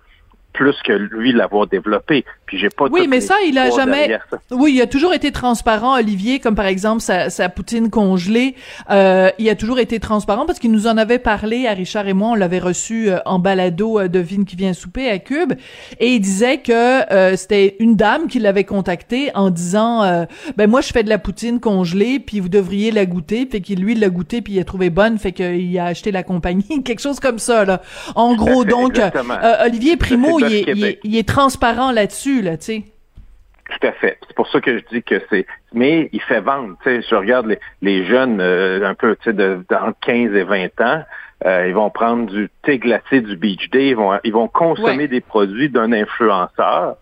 plus 0.55 0.75
que 0.83 0.93
lui 0.93 1.33
l'avoir 1.33 1.67
développé. 1.67 2.25
Puis 2.45 2.57
j'ai 2.57 2.69
pas 2.69 2.85
Oui, 2.91 3.07
mais 3.07 3.21
ça, 3.21 3.35
il 3.45 3.57
a 3.57 3.69
jamais. 3.71 4.17
Oui, 4.51 4.73
il 4.75 4.81
a 4.81 4.87
toujours 4.87 5.13
été 5.13 5.31
transparent, 5.31 5.97
Olivier, 5.97 6.39
comme 6.39 6.55
par 6.55 6.65
exemple 6.65 7.01
sa, 7.01 7.29
sa 7.29 7.49
poutine 7.49 7.89
congelée. 7.89 8.55
Euh, 8.89 9.29
il 9.39 9.49
a 9.49 9.55
toujours 9.55 9.79
été 9.79 9.99
transparent 9.99 10.45
parce 10.45 10.59
qu'il 10.59 10.71
nous 10.71 10.87
en 10.87 10.97
avait 10.97 11.19
parlé 11.19 11.67
à 11.67 11.73
Richard 11.73 12.07
et 12.07 12.13
moi. 12.13 12.29
On 12.29 12.35
l'avait 12.35 12.59
reçu 12.59 13.09
euh, 13.09 13.17
en 13.25 13.39
balado 13.39 13.99
euh, 13.99 14.07
de 14.07 14.19
Vine 14.19 14.45
qui 14.45 14.55
vient 14.55 14.73
souper 14.73 15.09
à 15.09 15.19
Cube, 15.19 15.53
et 15.99 16.13
il 16.13 16.19
disait 16.19 16.57
que 16.57 17.11
euh, 17.11 17.35
c'était 17.35 17.75
une 17.79 17.95
dame 17.95 18.27
qui 18.27 18.39
l'avait 18.39 18.63
contacté 18.63 19.31
en 19.35 19.49
disant, 19.49 20.03
euh, 20.03 20.25
ben 20.57 20.69
moi 20.69 20.81
je 20.81 20.91
fais 20.91 21.03
de 21.03 21.09
la 21.09 21.17
poutine 21.17 21.59
congelée, 21.59 22.19
puis 22.19 22.39
vous 22.39 22.49
devriez 22.49 22.91
la 22.91 23.05
goûter. 23.05 23.47
Fait 23.49 23.61
qu'il 23.61 23.79
lui 23.79 23.95
l'a 23.95 24.09
goûté 24.09 24.41
puis 24.41 24.53
il 24.53 24.59
a 24.59 24.63
trouvé 24.63 24.89
bonne, 24.89 25.17
fait 25.17 25.31
qu'il 25.31 25.77
a 25.79 25.85
acheté 25.85 26.11
la 26.11 26.23
compagnie, 26.23 26.83
quelque 26.85 27.01
chose 27.01 27.19
comme 27.19 27.39
ça 27.39 27.65
là. 27.65 27.81
En 28.15 28.35
gros, 28.35 28.63
fait, 28.63 28.69
donc 28.69 28.99
euh, 28.99 29.65
Olivier 29.65 29.97
Primo, 29.97 30.39
il 30.49 30.53
est, 30.55 30.61
il, 30.61 30.69
est, 30.69 30.73
Québec. 30.73 30.99
il 31.03 31.17
est 31.17 31.27
transparent 31.27 31.91
là-dessus 31.91 32.41
là, 32.41 32.57
tu 32.57 32.63
sais. 32.65 32.83
Tout 33.79 33.87
à 33.87 33.91
fait. 33.93 34.19
C'est 34.27 34.35
pour 34.35 34.47
ça 34.49 34.61
que 34.61 34.77
je 34.77 34.83
dis 34.91 35.01
que 35.01 35.19
c'est. 35.29 35.47
Mais 35.73 36.07
il 36.13 36.21
fait 36.21 36.39
vendre. 36.39 36.75
Tu 36.83 36.89
sais, 37.01 37.07
je 37.09 37.15
regarde 37.15 37.47
les, 37.47 37.59
les 37.81 38.05
jeunes 38.05 38.39
euh, 38.39 38.87
un 38.87 38.93
peu, 38.93 39.15
tu 39.15 39.23
sais, 39.23 39.33
de 39.33 39.65
entre 39.71 39.99
15 40.01 40.33
et 40.35 40.43
20 40.43 40.81
ans. 40.81 41.03
euh, 41.45 41.67
ils 41.67 41.73
vont 41.73 41.89
prendre 41.89 42.27
du 42.31 42.47
thé 42.61 42.77
glacé 42.77 43.21
du 43.21 43.35
Beach 43.35 43.69
Day. 43.71 43.87
Ils 43.89 43.95
vont, 43.95 44.19
ils 44.23 44.31
vont 44.33 44.47
consommer 44.47 44.97
Ouais. 44.97 45.07
des 45.07 45.19
produits 45.21 45.69
d'un 45.69 45.91
influenceur. 45.93 46.97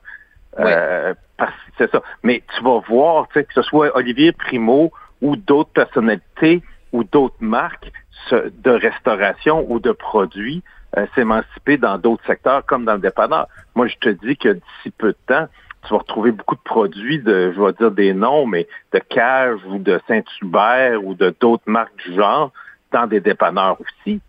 Euh, 0.59 1.13
parce- 1.37 1.51
c'est 1.77 1.91
ça. 1.91 2.01
Mais 2.23 2.43
tu 2.55 2.63
vas 2.63 2.79
voir, 2.87 3.27
tu 3.27 3.39
sais, 3.39 3.43
que 3.45 3.53
ce 3.53 3.61
soit 3.63 3.93
Olivier 3.97 4.31
Primo 4.31 4.91
ou 5.21 5.35
d'autres 5.35 5.71
personnalités 5.71 6.61
ou 6.93 7.03
d'autres 7.03 7.35
marques 7.41 7.91
de 8.31 8.71
restauration 8.71 9.65
ou 9.69 9.79
de 9.81 9.91
produits 9.91 10.63
euh, 10.97 11.05
s'émanciper 11.15 11.77
dans 11.77 11.97
d'autres 11.97 12.25
secteurs 12.25 12.65
comme 12.65 12.85
dans 12.85 12.93
le 12.93 12.99
dépanneur. 12.99 13.47
Moi, 13.75 13.87
je 13.87 13.95
te 13.97 14.09
dis 14.09 14.37
que 14.37 14.49
d'ici 14.49 14.91
peu 14.97 15.09
de 15.09 15.17
temps, 15.27 15.47
tu 15.85 15.89
vas 15.93 15.97
retrouver 15.99 16.31
beaucoup 16.31 16.55
de 16.55 16.61
produits 16.61 17.19
de, 17.19 17.51
je 17.55 17.61
vais 17.61 17.73
dire 17.73 17.91
des 17.91 18.13
noms, 18.13 18.45
mais 18.45 18.67
de 18.93 18.99
Cage 18.99 19.59
ou 19.67 19.79
de 19.79 19.99
Saint-Hubert 20.07 21.03
ou 21.03 21.13
de 21.15 21.35
d'autres 21.39 21.63
marques 21.67 21.95
du 22.07 22.13
genre 22.15 22.51
dans 22.91 23.07
des 23.07 23.19
dépanneurs 23.19 23.77
aussi. 23.81 24.21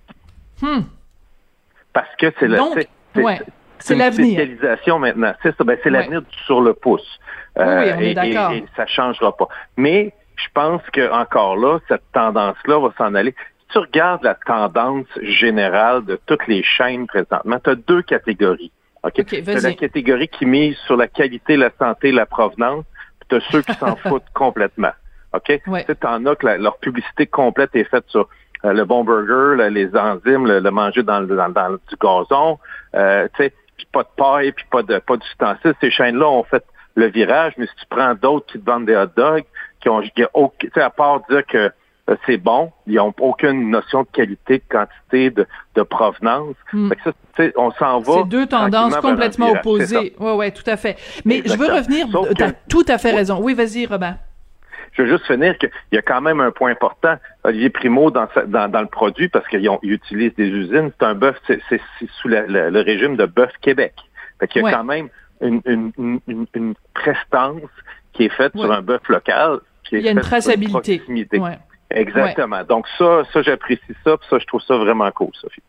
Hmm. 0.63 0.81
Parce 1.93 2.15
que 2.17 2.33
c'est 2.41 2.49
Donc, 2.49 2.75
c'est- 3.15 3.95
l'avenir. 3.95 4.13
spécialisation 4.41 4.99
maintenant. 4.99 5.35
C'est 5.43 5.57
ça, 5.57 5.63
ben, 5.65 5.77
c'est 5.83 5.91
Ouais. 5.91 5.99
l'avenir 5.99 6.23
du 6.23 6.37
sur 6.47 6.61
le 6.61 6.73
pouce. 6.75 7.21
Euh, 7.59 7.65
Oui, 7.65 7.85
oui, 7.85 7.93
on 7.97 8.01
est 8.01 8.27
et, 8.29 8.31
et- 8.55 8.57
et 8.59 8.65
ça 8.75 8.87
changera 8.87 9.37
pas. 9.37 9.47
Mais 9.77 10.13
je 10.37 10.47
pense 10.55 10.83
que 10.93 11.13
encore 11.13 11.57
là, 11.57 11.79
cette 11.87 12.03
tendance-là 12.13 12.81
va 12.81 12.93
s'en 12.99 13.15
aller. 13.15 13.35
Si 13.67 13.73
tu 13.73 13.79
regardes 13.79 14.23
la 14.23 14.35
tendance 14.35 15.07
générale 15.23 16.05
de 16.05 16.19
toutes 16.27 16.47
les 16.47 16.63
chaînes 16.63 17.07
présentement, 17.07 17.59
tu 17.63 17.71
as 17.71 17.75
deux 17.75 18.03
catégories. 18.03 18.71
OK? 19.03 19.13
OK, 19.19 19.27
T'as 19.27 19.41
vas-y. 19.53 19.63
la 19.63 19.73
catégorie 19.75 20.29
qui 20.29 20.47
mise 20.47 20.77
sur 20.87 20.97
la 20.97 21.09
qualité, 21.09 21.57
la 21.57 21.71
santé, 21.79 22.13
la 22.13 22.27
provenance, 22.27 22.85
puis 23.21 23.29
t'as 23.29 23.41
ceux 23.51 23.63
qui 23.63 23.75
s'en 23.75 23.97
foutent 24.09 24.31
complètement. 24.35 24.93
OK? 25.33 25.61
Ouais. 25.67 25.85
Tu 25.85 25.97
t'en 25.97 26.25
as 26.27 26.37
que 26.37 26.47
la- 26.47 26.59
leur 26.59 26.79
publicité 26.79 27.27
complète 27.27 27.75
est 27.75 27.85
faite 27.85 28.05
sur 28.09 28.29
euh, 28.65 28.73
le 28.73 28.85
bon 28.85 29.03
burger, 29.05 29.57
là, 29.57 29.69
les 29.71 29.95
enzymes, 29.97 30.47
le, 30.47 30.61
le 30.61 30.71
manger 30.71 31.03
dans, 31.03 31.21
le- 31.21 31.27
dans, 31.37 31.49
dans 31.49 31.73
du 31.73 31.97
gazon, 32.01 32.59
euh, 32.95 33.27
tu 33.37 33.43
sais, 33.45 33.53
puis 33.77 33.87
pas 33.93 34.05
de 34.05 34.09
paille, 34.17 34.53
puis 34.53 34.65
pas 34.71 34.83
de 34.83 34.99
pas 35.01 35.17
d'ustensiles. 35.17 35.75
Ces 35.81 35.91
chaînes-là 35.91 36.27
ont 36.29 36.45
fait 36.45 36.65
le 36.95 37.07
virage, 37.07 37.55
mais 37.59 37.67
si 37.67 37.75
tu 37.75 37.87
prends 37.91 38.15
d'autres 38.15 38.47
qui 38.47 38.61
te 38.61 38.65
vendent 38.65 38.87
des 38.87 38.95
hot 38.97 39.11
dogs, 39.17 39.45
qui 39.81 39.89
ont, 39.89 40.01
qui 40.01 40.71
tu 40.71 40.81
à 40.81 40.91
part 40.91 41.21
dire 41.29 41.45
que 41.45 41.71
c'est 42.27 42.37
bon, 42.37 42.71
ils 42.87 42.97
n'ont 42.97 43.15
aucune 43.21 43.71
notion 43.71 44.03
de 44.03 44.09
qualité, 44.13 44.59
de 44.59 44.63
quantité, 44.69 45.31
de, 45.31 45.47
de 45.75 45.83
provenance. 45.83 46.55
Hmm. 46.73 46.89
Fait 46.91 46.97
que 46.97 47.03
ça, 47.05 47.13
tu 47.37 47.53
on 47.57 47.71
s'en 47.73 48.01
va. 48.01 48.13
C'est 48.23 48.29
deux 48.29 48.47
tendances 48.47 48.97
complètement 48.97 49.51
opposées. 49.53 50.15
Ouais, 50.19 50.33
ouais, 50.35 50.51
tout 50.51 50.69
à 50.69 50.77
fait. 50.77 50.97
Mais 51.25 51.43
je 51.45 51.57
veux 51.57 51.67
revenir. 51.73 52.07
T'as 52.37 52.53
que- 52.53 52.57
tout 52.69 52.85
à 52.89 52.99
fait 52.99 53.13
raison. 53.13 53.39
Oui, 53.41 53.55
vas-y, 53.55 53.87
Robin. 53.87 54.17
Je 54.93 55.03
veux 55.03 55.09
juste 55.09 55.27
finir 55.27 55.59
qu'il 55.59 55.71
y 55.93 55.97
a 55.97 56.03
quand 56.03 56.21
même 56.21 56.39
un 56.41 56.53
point 56.53 56.71
important. 56.71 57.17
Olivier 57.43 57.71
Primo, 57.71 58.11
dans, 58.13 58.29
sa- 58.33 58.45
dans, 58.47 58.69
dans 58.71 58.81
le 58.83 58.87
produit, 58.87 59.29
parce 59.29 59.49
qu'ils 59.49 59.69
utilisent 59.83 60.35
des 60.37 60.47
usines, 60.49 60.93
c'est 61.01 61.07
un 61.07 61.15
bœuf, 61.15 61.37
c'est 61.49 61.61
sous 62.21 62.29
la- 62.29 62.47
le, 62.47 62.71
le 62.71 62.81
régime 62.81 63.17
de 63.17 63.27
bœuf 63.27 63.51
Québec. 63.61 63.95
Fait 64.39 64.47
qu'il 64.47 64.61
y 64.61 64.65
a 64.65 64.67
Ouais. 64.67 64.73
quand 64.73 64.85
même 64.85 65.09
une, 65.41 65.61
une, 65.67 65.91
une, 65.99 66.21
une- 66.29 66.47
une 66.55 66.75
prestance 66.95 67.63
qui 68.13 68.25
est 68.27 68.29
faite 68.37 68.53
sur 68.57 68.71
un 68.71 68.83
bœuf 68.83 69.09
local. 69.09 69.59
Qui 69.83 69.97
est 69.97 69.99
Il 70.01 70.05
y 70.05 70.09
a 70.09 70.13
une 70.13 70.21
traçabilité. 70.21 70.99
proximité. 70.99 71.39
Ouais. 71.39 71.59
Exactement. 71.95 72.65
Donc 72.65 72.87
ça, 72.99 73.23
ça 73.33 73.43
j'apprécie 73.43 73.83
ça, 74.05 74.17
puis 74.17 74.27
ça, 74.29 74.39
je 74.39 74.47
trouve 74.47 74.63
ça 74.63 74.77
vraiment 74.77 75.11
cool, 75.13 75.31
Sophie. 75.41 75.63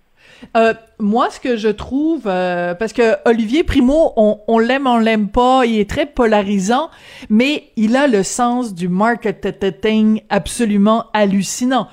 Euh, 0.57 0.73
moi, 0.99 1.29
ce 1.29 1.39
que 1.39 1.55
je 1.55 1.69
trouve, 1.69 2.23
euh, 2.25 2.73
parce 2.75 2.93
que 2.93 3.15
Olivier 3.25 3.63
Primo, 3.63 4.13
on, 4.17 4.39
on 4.47 4.59
l'aime, 4.59 4.87
on 4.87 4.97
l'aime 4.97 5.29
pas, 5.29 5.65
il 5.65 5.79
est 5.79 5.89
très 5.89 6.05
polarisant, 6.05 6.89
mais 7.29 7.65
il 7.75 7.95
a 7.95 8.07
le 8.07 8.23
sens 8.23 8.73
du 8.73 8.87
marketing 8.87 10.21
absolument 10.29 11.05
hallucinant. 11.13 11.87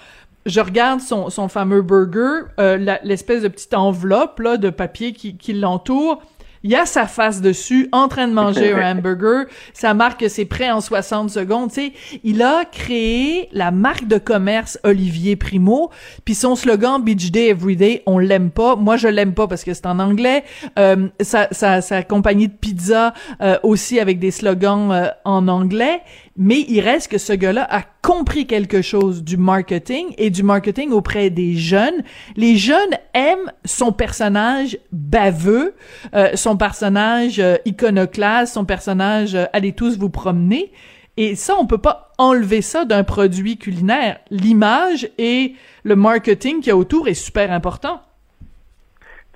Je 0.44 0.60
regarde 0.60 1.00
son, 1.00 1.30
son 1.30 1.46
fameux 1.46 1.82
burger, 1.82 2.48
euh, 2.58 2.96
l'espèce 3.04 3.42
de 3.42 3.48
petite 3.48 3.74
enveloppe 3.74 4.40
là 4.40 4.56
de 4.56 4.70
papier 4.70 5.12
qui, 5.12 5.36
qui 5.36 5.52
l'entoure 5.52 6.20
il 6.62 6.70
y 6.70 6.76
a 6.76 6.86
sa 6.86 7.06
face 7.06 7.40
dessus, 7.40 7.88
en 7.92 8.08
train 8.08 8.28
de 8.28 8.32
manger 8.32 8.72
un 8.74 8.96
hamburger. 8.96 9.46
Ça 9.72 9.94
marque 9.94 10.20
que 10.20 10.28
c'est 10.28 10.44
prêt 10.44 10.70
en 10.70 10.80
60 10.80 11.30
secondes. 11.30 11.70
Tu 11.70 11.74
sais, 11.74 11.92
il 12.24 12.42
a 12.42 12.64
créé 12.64 13.48
la 13.52 13.70
marque 13.70 14.06
de 14.06 14.18
commerce 14.18 14.78
Olivier 14.84 15.36
Primo, 15.36 15.90
puis 16.24 16.34
son 16.34 16.56
slogan 16.56 17.02
Beach 17.02 17.30
Day 17.30 17.48
Everyday, 17.48 18.02
on 18.06 18.18
l'aime 18.18 18.50
pas. 18.50 18.76
Moi, 18.76 18.96
je 18.96 19.08
l'aime 19.08 19.34
pas 19.34 19.48
parce 19.48 19.64
que 19.64 19.74
c'est 19.74 19.86
en 19.86 19.98
anglais. 19.98 20.44
Euh, 20.78 21.08
sa, 21.20 21.48
sa, 21.52 21.80
sa, 21.80 22.02
compagnie 22.02 22.48
de 22.48 22.52
pizza 22.52 23.14
euh, 23.40 23.58
aussi 23.62 24.00
avec 24.00 24.18
des 24.18 24.30
slogans 24.30 24.90
euh, 24.92 25.08
en 25.24 25.48
anglais. 25.48 26.02
Mais 26.36 26.64
il 26.68 26.80
reste 26.80 27.08
que 27.08 27.18
ce 27.18 27.32
gars-là 27.34 27.66
a 27.70 27.82
compris 28.00 28.46
quelque 28.46 28.80
chose 28.80 29.22
du 29.22 29.36
marketing 29.36 30.14
et 30.16 30.30
du 30.30 30.42
marketing 30.42 30.90
auprès 30.90 31.28
des 31.28 31.56
jeunes. 31.56 32.02
Les 32.36 32.56
jeunes 32.56 32.96
aiment 33.12 33.52
son 33.64 33.92
personnage 33.92 34.78
baveux, 34.90 35.74
euh, 36.14 36.30
son 36.52 36.58
personnage 36.58 37.40
euh, 37.40 37.56
iconoclaste, 37.64 38.52
son 38.52 38.66
personnage 38.66 39.34
euh, 39.34 39.46
allez 39.54 39.72
tous 39.72 39.98
vous 39.98 40.10
promener. 40.10 40.70
Et 41.16 41.34
ça, 41.34 41.54
on 41.58 41.66
peut 41.66 41.78
pas 41.78 42.10
enlever 42.18 42.60
ça 42.60 42.84
d'un 42.84 43.04
produit 43.04 43.56
culinaire. 43.56 44.18
L'image 44.30 45.08
et 45.16 45.54
le 45.82 45.96
marketing 45.96 46.58
qu'il 46.58 46.68
y 46.68 46.70
a 46.70 46.76
autour 46.76 47.08
est 47.08 47.14
super 47.14 47.52
important. 47.52 48.02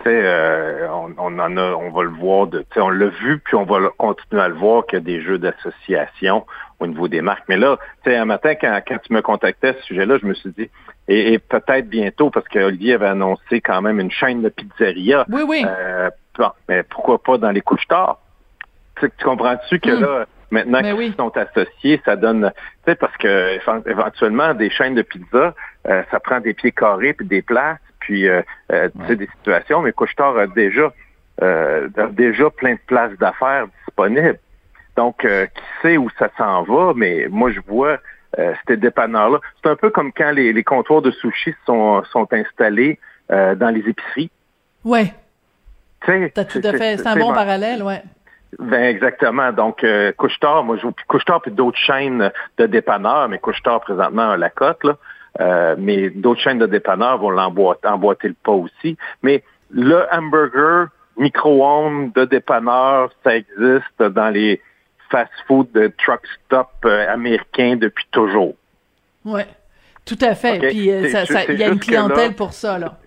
Tu 0.03 0.11
sais, 0.11 0.89
on, 0.91 1.15
on, 1.17 1.39
en 1.39 1.57
a, 1.57 1.73
on 1.73 1.91
va 1.91 2.03
le 2.03 2.11
voir, 2.11 2.49
de, 2.49 2.65
on 2.77 2.91
l'a 2.91 3.07
vu, 3.07 3.39
puis 3.39 3.57
on 3.57 3.65
va 3.65 3.89
continuer 3.97 4.43
à 4.43 4.49
le 4.49 4.55
voir 4.55 4.85
qu'il 4.85 4.99
y 4.99 5.03
a 5.03 5.05
des 5.05 5.23
jeux 5.23 5.39
d'association 5.39 6.45
au 6.81 6.87
niveau 6.87 7.09
des 7.09 7.23
marques. 7.23 7.45
Mais 7.49 7.57
là, 7.57 7.79
tu 8.05 8.11
sais, 8.11 8.17
un 8.17 8.27
matin, 8.27 8.55
quand, 8.55 8.79
quand 8.87 8.99
tu 8.99 9.13
me 9.13 9.23
contactais 9.23 9.69
à 9.69 9.73
ce 9.75 9.83
sujet-là, 9.85 10.19
je 10.21 10.27
me 10.27 10.35
suis 10.35 10.51
dit, 10.51 10.69
et, 11.09 11.39
peut-être 11.39 11.89
bientôt, 11.89 12.31
parce 12.31 12.49
qu'Olivier 12.49 12.95
avait 12.95 13.07
annoncé 13.07 13.61
quand 13.61 13.81
même 13.81 14.01
une 14.01 14.11
chaîne 14.11 14.43
de 14.43 14.49
pizzeria. 14.49 15.25
Oui, 15.31 15.43
oui. 15.47 15.65
Euh, 15.67 16.11
mais 16.69 16.83
pourquoi 16.83 17.23
pas 17.23 17.39
dans 17.39 17.51
les 17.51 17.61
couches 17.61 17.87
tard? 17.89 18.19
Tu, 19.01 19.11
comprends-tu 19.23 19.79
que 19.79 19.91
hmm. 19.91 20.01
là, 20.01 20.27
maintenant 20.51 20.81
qu'ils 20.83 21.15
sont 21.15 21.37
associés, 21.37 22.01
ça 22.05 22.17
donne, 22.17 22.51
tu 22.85 22.91
sais, 22.91 22.95
parce 22.95 23.17
que 23.19 23.59
éventuellement, 23.89 24.55
des 24.55 24.71
chaînes 24.71 24.95
de 24.95 25.03
pizza, 25.03 25.55
euh, 25.89 26.03
ça 26.11 26.21
prend 26.21 26.41
des 26.41 26.55
pieds 26.55 26.73
carrés 26.73 27.13
puis 27.13 27.27
des 27.27 27.43
places, 27.43 27.79
puis 28.01 28.29
euh, 28.29 28.43
euh 28.73 28.89
tu 29.01 29.07
sais, 29.07 29.17
des 29.17 29.29
situations, 29.39 29.83
mais 29.83 29.93
couche 29.93 30.15
tard 30.17 30.37
a 30.39 30.47
déjà, 30.47 30.93
a 31.43 32.07
déjà 32.11 32.51
plein 32.51 32.75
de 32.75 32.81
places 32.87 33.17
d'affaires 33.19 33.67
disponibles. 33.85 34.39
Donc, 34.97 35.25
euh, 35.25 35.47
qui 35.47 35.63
sait 35.83 35.97
où 35.99 36.09
ça 36.19 36.31
s'en 36.39 36.63
va, 36.63 36.93
mais 36.97 37.27
moi, 37.31 37.51
je 37.53 37.61
vois 37.61 37.99
euh, 38.39 38.55
ces 38.67 38.77
dépanneurs-là. 38.77 39.41
C'est 39.63 39.71
un 39.71 39.77
peu 39.77 39.91
comme 39.91 40.13
quand 40.13 40.31
les, 40.31 40.53
les 40.53 40.65
comptoirs 40.65 41.03
de 41.03 41.11
sushi 41.11 41.55
sont, 41.67 42.03
sont 42.11 42.27
installés 42.33 42.99
euh, 43.31 43.55
dans 43.55 43.69
les 43.69 43.81
épiceries. 43.81 44.31
Ouais. 44.85 45.13
Tu 46.07 46.31
T'as 46.33 46.45
tout 46.45 46.61
à 46.63 46.73
fait. 46.73 46.97
C'est 46.99 47.07
un 47.07 47.17
bon 47.17 47.33
parallèle, 47.33 47.83
ouais. 47.83 48.03
Ben 48.59 48.85
exactement. 48.85 49.53
Donc, 49.53 49.83
euh, 49.83 50.13
Couchetard, 50.13 50.65
moi, 50.65 50.77
je 50.77 50.87
Couchetard 51.09 51.43
puis 51.43 51.51
d'autres 51.51 51.79
chaînes 51.79 52.31
de 52.59 52.67
dépanneurs, 52.67 53.29
mais 53.29 53.39
Couchetard 53.39 53.81
présentement 53.81 54.31
a 54.31 54.37
la 54.37 54.51
cote, 54.51 54.85
là. 54.85 54.97
Euh, 55.41 55.75
mais 55.79 56.09
d'autres 56.09 56.41
chaînes 56.41 56.59
de 56.59 56.67
dépanneurs 56.67 57.19
vont 57.19 57.29
l'emboîter 57.29 57.89
emboîter 57.89 58.29
le 58.29 58.35
pas 58.43 58.53
aussi. 58.53 58.97
Mais 59.23 59.43
le 59.71 60.07
hamburger 60.11 60.89
micro-ondes 61.19 62.13
de 62.15 62.25
dépanneur, 62.25 63.11
ça 63.23 63.37
existe 63.37 64.01
dans 64.01 64.31
les 64.31 64.63
fast-food 65.11 65.71
de 65.73 65.93
truck 65.99 66.23
stop 66.47 66.69
euh, 66.85 67.13
américain 67.13 67.77
depuis 67.77 68.07
toujours. 68.13 68.55
Oui, 69.25 69.43
tout 70.07 70.19
à 70.23 70.35
fait. 70.35 70.59
Puis 70.59 70.91
euh, 70.91 71.09
il 71.49 71.59
y 71.59 71.65
a 71.65 71.69
une 71.69 71.81
clientèle 71.81 72.35
pour 72.35 72.53
ça, 72.53 72.79
là. 72.79 72.99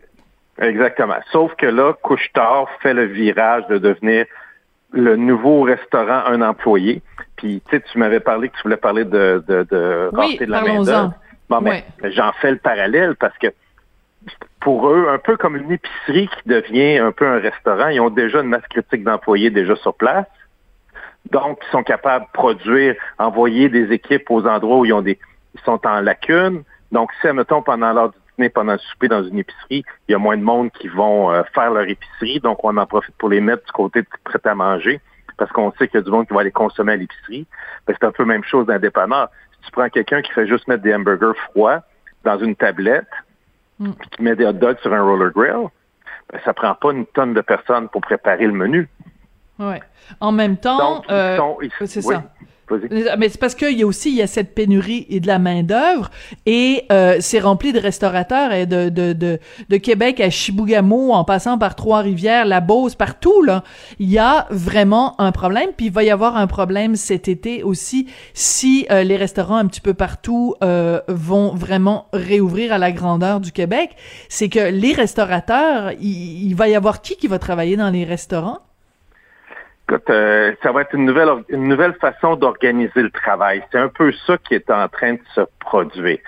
Exactement. 0.62 1.18
Sauf 1.32 1.54
que 1.56 1.66
là, 1.66 1.94
Couchetard 2.02 2.68
fait 2.82 2.94
le 2.94 3.06
virage 3.06 3.66
de 3.68 3.78
devenir 3.78 4.26
le 4.92 5.16
nouveau 5.16 5.62
restaurant 5.62 6.24
un 6.26 6.42
employé. 6.42 7.02
Puis, 7.38 7.62
tu 7.70 7.78
sais, 7.78 7.82
tu 7.82 7.98
m'avais 7.98 8.20
parlé 8.20 8.50
que 8.50 8.56
tu 8.58 8.64
voulais 8.64 8.78
parler 8.78 9.06
de, 9.06 9.44
de, 9.48 9.66
de 9.70 10.10
oui, 10.14 10.38
de 10.38 10.46
la 10.46 10.62
main 10.62 11.14
Bon, 11.50 11.62
ben, 11.62 11.82
j'en 12.04 12.32
fais 12.34 12.52
le 12.52 12.58
parallèle 12.58 13.16
parce 13.16 13.36
que 13.40 13.48
pour 14.60 14.90
eux, 14.90 15.08
un 15.10 15.18
peu 15.18 15.36
comme 15.36 15.56
une 15.56 15.72
épicerie 15.72 16.28
qui 16.28 16.50
devient 16.50 17.00
un 17.00 17.12
peu 17.12 17.26
un 17.26 17.40
restaurant, 17.40 17.88
ils 17.88 18.00
ont 18.00 18.12
déjà 18.12 18.42
une 18.42 18.50
masse 18.50 18.68
critique 18.70 19.04
d'employés 19.04 19.50
déjà 19.50 19.76
sur 19.78 19.96
place. 19.96 20.28
Donc, 21.32 21.60
ils 21.68 21.72
sont 21.72 21.84
capables 21.84 22.26
de 22.26 22.32
produire, 22.34 22.96
envoyer 23.18 23.70
des 23.70 23.92
équipes 23.92 24.30
aux 24.30 24.46
endroits 24.46 24.80
où 24.80 24.86
ils 24.86 24.94
ont 24.94 25.02
des, 25.02 25.18
ils 25.56 25.62
sont 25.62 25.80
en 25.88 26.02
lacune. 26.02 26.64
Donc, 26.92 27.10
si, 27.22 27.28
mettons, 27.32 27.62
pendant 27.62 27.94
l'heure 27.94 28.10
du 28.10 28.19
pendant 28.48 28.74
le 28.74 28.80
souper 28.80 29.10
dans 29.10 29.24
une 29.24 29.40
épicerie, 29.40 29.84
il 30.08 30.12
y 30.14 30.16
a 30.16 30.18
moins 30.18 30.38
de 30.38 30.44
monde 30.44 30.72
qui 30.72 30.88
vont 30.88 31.30
euh, 31.32 31.44
faire 31.54 31.72
leur 31.72 31.84
épicerie. 31.84 32.40
Donc, 32.40 32.64
on 32.64 32.78
en 32.78 32.86
profite 32.86 33.16
pour 33.18 33.28
les 33.28 33.42
mettre 33.42 33.66
du 33.66 33.72
côté 33.74 34.04
de 34.04 34.08
prêt 34.24 34.40
à 34.46 34.56
manger 34.56 35.02
parce 35.40 35.52
qu'on 35.52 35.72
sait 35.74 35.88
qu'il 35.88 36.00
y 36.00 36.02
a 36.02 36.04
du 36.04 36.12
monde 36.12 36.28
qui 36.28 36.34
va 36.34 36.42
aller 36.42 36.52
consommer 36.52 36.94
à 36.94 36.96
l'épicerie. 36.98 37.48
Ben, 37.88 37.96
c'est 38.00 38.06
un 38.06 38.12
peu 38.12 38.24
la 38.24 38.28
même 38.28 38.44
chose 38.44 38.68
d'un 38.68 38.80
dépanneur. 38.80 39.30
Si 39.54 39.66
tu 39.66 39.72
prends 39.72 39.90
quelqu'un 39.90 40.22
qui 40.22 40.32
fait 40.32 40.48
juste 40.48 40.68
mettre 40.68 40.84
des 40.84 40.94
hamburgers 40.94 41.38
froids 41.50 41.82
dans 42.24 42.38
une 42.38 42.56
tablette, 42.56 43.08
mm. 43.80 43.92
puis 43.92 44.10
qui 44.10 44.24
met 44.24 44.36
des 44.36 44.46
hot 44.46 44.54
dogs 44.54 44.78
sur 44.80 44.94
un 44.94 45.02
roller 45.02 45.32
grill, 45.32 45.68
ben, 46.32 46.40
ça 46.46 46.54
prend 46.54 46.76
pas 46.76 46.92
une 46.92 47.06
tonne 47.08 47.34
de 47.34 47.42
personnes 47.42 47.90
pour 47.90 48.02
préparer 48.02 48.46
le 48.46 48.54
menu. 48.54 48.88
Ouais. 49.58 49.82
En 50.20 50.32
même 50.32 50.58
temps, 50.58 51.04
euh, 51.10 51.38
c'est 51.86 52.02
ça. 52.02 52.24
Mais 53.18 53.30
c'est 53.30 53.40
parce 53.40 53.56
qu'il 53.56 53.78
y 53.78 53.84
a 53.84 53.88
aussi 53.88 54.10
il 54.10 54.16
y 54.16 54.22
a 54.22 54.28
cette 54.28 54.54
pénurie 54.54 55.06
et 55.10 55.20
de 55.20 55.28
la 55.28 55.40
main 55.40 55.64
d'œuvre 55.64 56.10
et 56.46 56.86
euh, 56.92 57.18
c'est 57.20 57.40
rempli 57.40 57.74
de 57.74 57.80
restaurateurs 57.80 58.52
et 58.52 58.66
de, 58.66 58.90
de, 58.90 59.14
de, 59.14 59.40
de 59.70 59.78
Québec 59.78 60.20
à 60.20 60.30
Chibougamau 60.30 61.12
en 61.14 61.24
passant 61.24 61.58
par 61.58 61.76
Trois-Rivières, 61.76 62.46
la 62.46 62.62
Beauce, 62.62 62.96
partout 62.96 63.42
là, 63.42 63.64
il 64.00 64.10
y 64.10 64.18
a 64.18 64.48
vraiment 64.50 65.20
un 65.20 65.32
problème. 65.32 65.70
Puis 65.76 65.88
il 65.88 65.92
va 65.92 66.04
y 66.04 66.10
avoir 66.10 66.38
un 66.38 66.48
problème 66.48 66.96
cet 66.96 67.28
été 67.28 67.64
aussi 67.64 68.08
si 68.34 68.86
euh, 68.92 69.04
les 69.04 69.18
restaurants 69.18 69.58
un 69.58 69.66
petit 69.66 69.82
peu 69.82 69.94
partout 69.94 70.56
euh, 70.64 71.02
vont 71.08 71.54
vraiment 71.54 72.08
réouvrir 72.14 72.74
à 72.74 72.78
la 72.78 72.92
grandeur 72.92 73.40
du 73.40 73.52
Québec. 73.52 73.96
C'est 74.30 74.50
que 74.50 74.72
les 74.72 74.94
restaurateurs, 74.94 75.92
il 76.00 76.54
va 76.54 76.68
y 76.70 76.76
avoir 76.76 77.02
qui 77.02 77.16
qui 77.16 77.28
va 77.28 77.40
travailler 77.40 77.78
dans 77.78 77.90
les 77.90 78.04
restaurants? 78.04 78.60
Écoute, 79.90 80.10
euh, 80.12 80.54
ça 80.62 80.72
va 80.72 80.82
être 80.82 80.94
une 80.94 81.06
nouvelle 81.06 81.30
une 81.50 81.68
nouvelle 81.68 81.96
façon 81.96 82.36
d'organiser 82.36 83.02
le 83.02 83.10
travail. 83.10 83.64
C'est 83.72 83.80
un 83.80 83.88
peu 83.88 84.12
ça 84.28 84.38
qui 84.38 84.54
est 84.54 84.70
en 84.70 84.88
train 84.88 85.14
de 85.14 85.22
se 85.34 85.42
produire. 85.60 86.20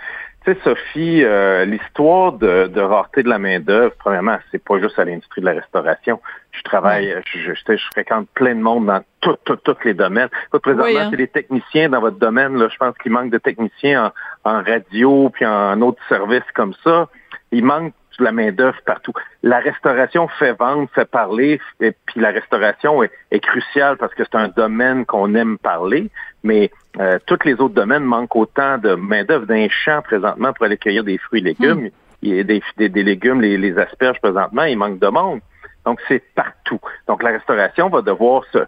Tu 0.43 0.51
sais, 0.51 0.57
Sophie, 0.63 1.23
euh, 1.23 1.65
l'histoire 1.65 2.33
de, 2.33 2.65
de 2.65 2.81
rareté 2.81 3.21
de 3.21 3.29
la 3.29 3.37
main-d'œuvre, 3.37 3.93
premièrement, 3.99 4.39
c'est 4.49 4.63
pas 4.63 4.79
juste 4.79 4.97
à 4.97 5.05
l'industrie 5.05 5.41
de 5.41 5.45
la 5.45 5.51
restauration. 5.51 6.19
Je 6.51 6.63
travaille, 6.63 7.15
je, 7.31 7.53
je, 7.53 7.83
fréquente 7.93 8.27
plein 8.33 8.55
de 8.55 8.61
monde 8.61 8.87
dans 8.87 9.03
tous 9.21 9.75
les 9.85 9.93
domaines. 9.93 10.29
Écoute, 10.47 10.63
présentement, 10.63 10.99
hein. 10.99 11.09
c'est 11.11 11.17
les 11.17 11.27
techniciens 11.27 11.89
dans 11.89 12.01
votre 12.01 12.17
domaine. 12.17 12.57
Là, 12.57 12.67
je 12.67 12.77
pense 12.77 12.97
qu'il 12.97 13.11
manque 13.11 13.29
de 13.29 13.37
techniciens 13.37 14.11
en, 14.43 14.51
en 14.51 14.63
radio 14.63 15.29
puis 15.29 15.45
en 15.45 15.79
autres 15.81 16.01
services 16.09 16.51
comme 16.55 16.73
ça. 16.83 17.09
Il 17.51 17.63
manque 17.63 17.93
de 18.19 18.23
la 18.23 18.31
main-d'œuvre 18.31 18.77
partout. 18.85 19.13
La 19.43 19.59
restauration 19.59 20.27
fait 20.27 20.53
vendre, 20.53 20.89
fait 20.93 21.09
parler, 21.09 21.59
et 21.79 21.91
puis 21.91 22.19
la 22.19 22.31
restauration 22.31 23.03
est, 23.03 23.39
cruciale 23.39 23.97
parce 23.97 24.13
que 24.13 24.23
c'est 24.23 24.37
un 24.37 24.49
domaine 24.49 25.05
qu'on 25.05 25.33
aime 25.35 25.57
parler, 25.57 26.09
mais 26.43 26.71
euh, 26.99 27.17
tous 27.25 27.39
les 27.45 27.53
autres 27.53 27.73
domaines 27.73 28.03
manquent 28.03 28.35
autant 28.35 28.77
de 28.77 28.95
main-d'œuvre 28.95 29.45
d'un 29.45 29.67
champ 29.69 30.01
présentement 30.01 30.53
pour 30.53 30.65
aller 30.65 30.77
cueillir 30.77 31.03
des 31.03 31.17
fruits 31.17 31.41
et 31.41 31.43
légumes. 31.43 31.85
Hmm. 31.85 31.89
Il 32.23 32.35
y 32.35 32.39
a 32.39 32.43
des, 32.43 32.61
des, 32.77 33.03
légumes, 33.03 33.41
les, 33.41 33.57
les, 33.57 33.77
asperges 33.79 34.19
présentement, 34.21 34.63
il 34.63 34.77
manque 34.77 34.99
de 34.99 35.07
monde. 35.07 35.39
Donc, 35.85 35.99
c'est 36.07 36.23
partout. 36.35 36.79
Donc, 37.07 37.23
la 37.23 37.31
restauration 37.31 37.89
va 37.89 38.03
devoir 38.03 38.43
se 38.51 38.59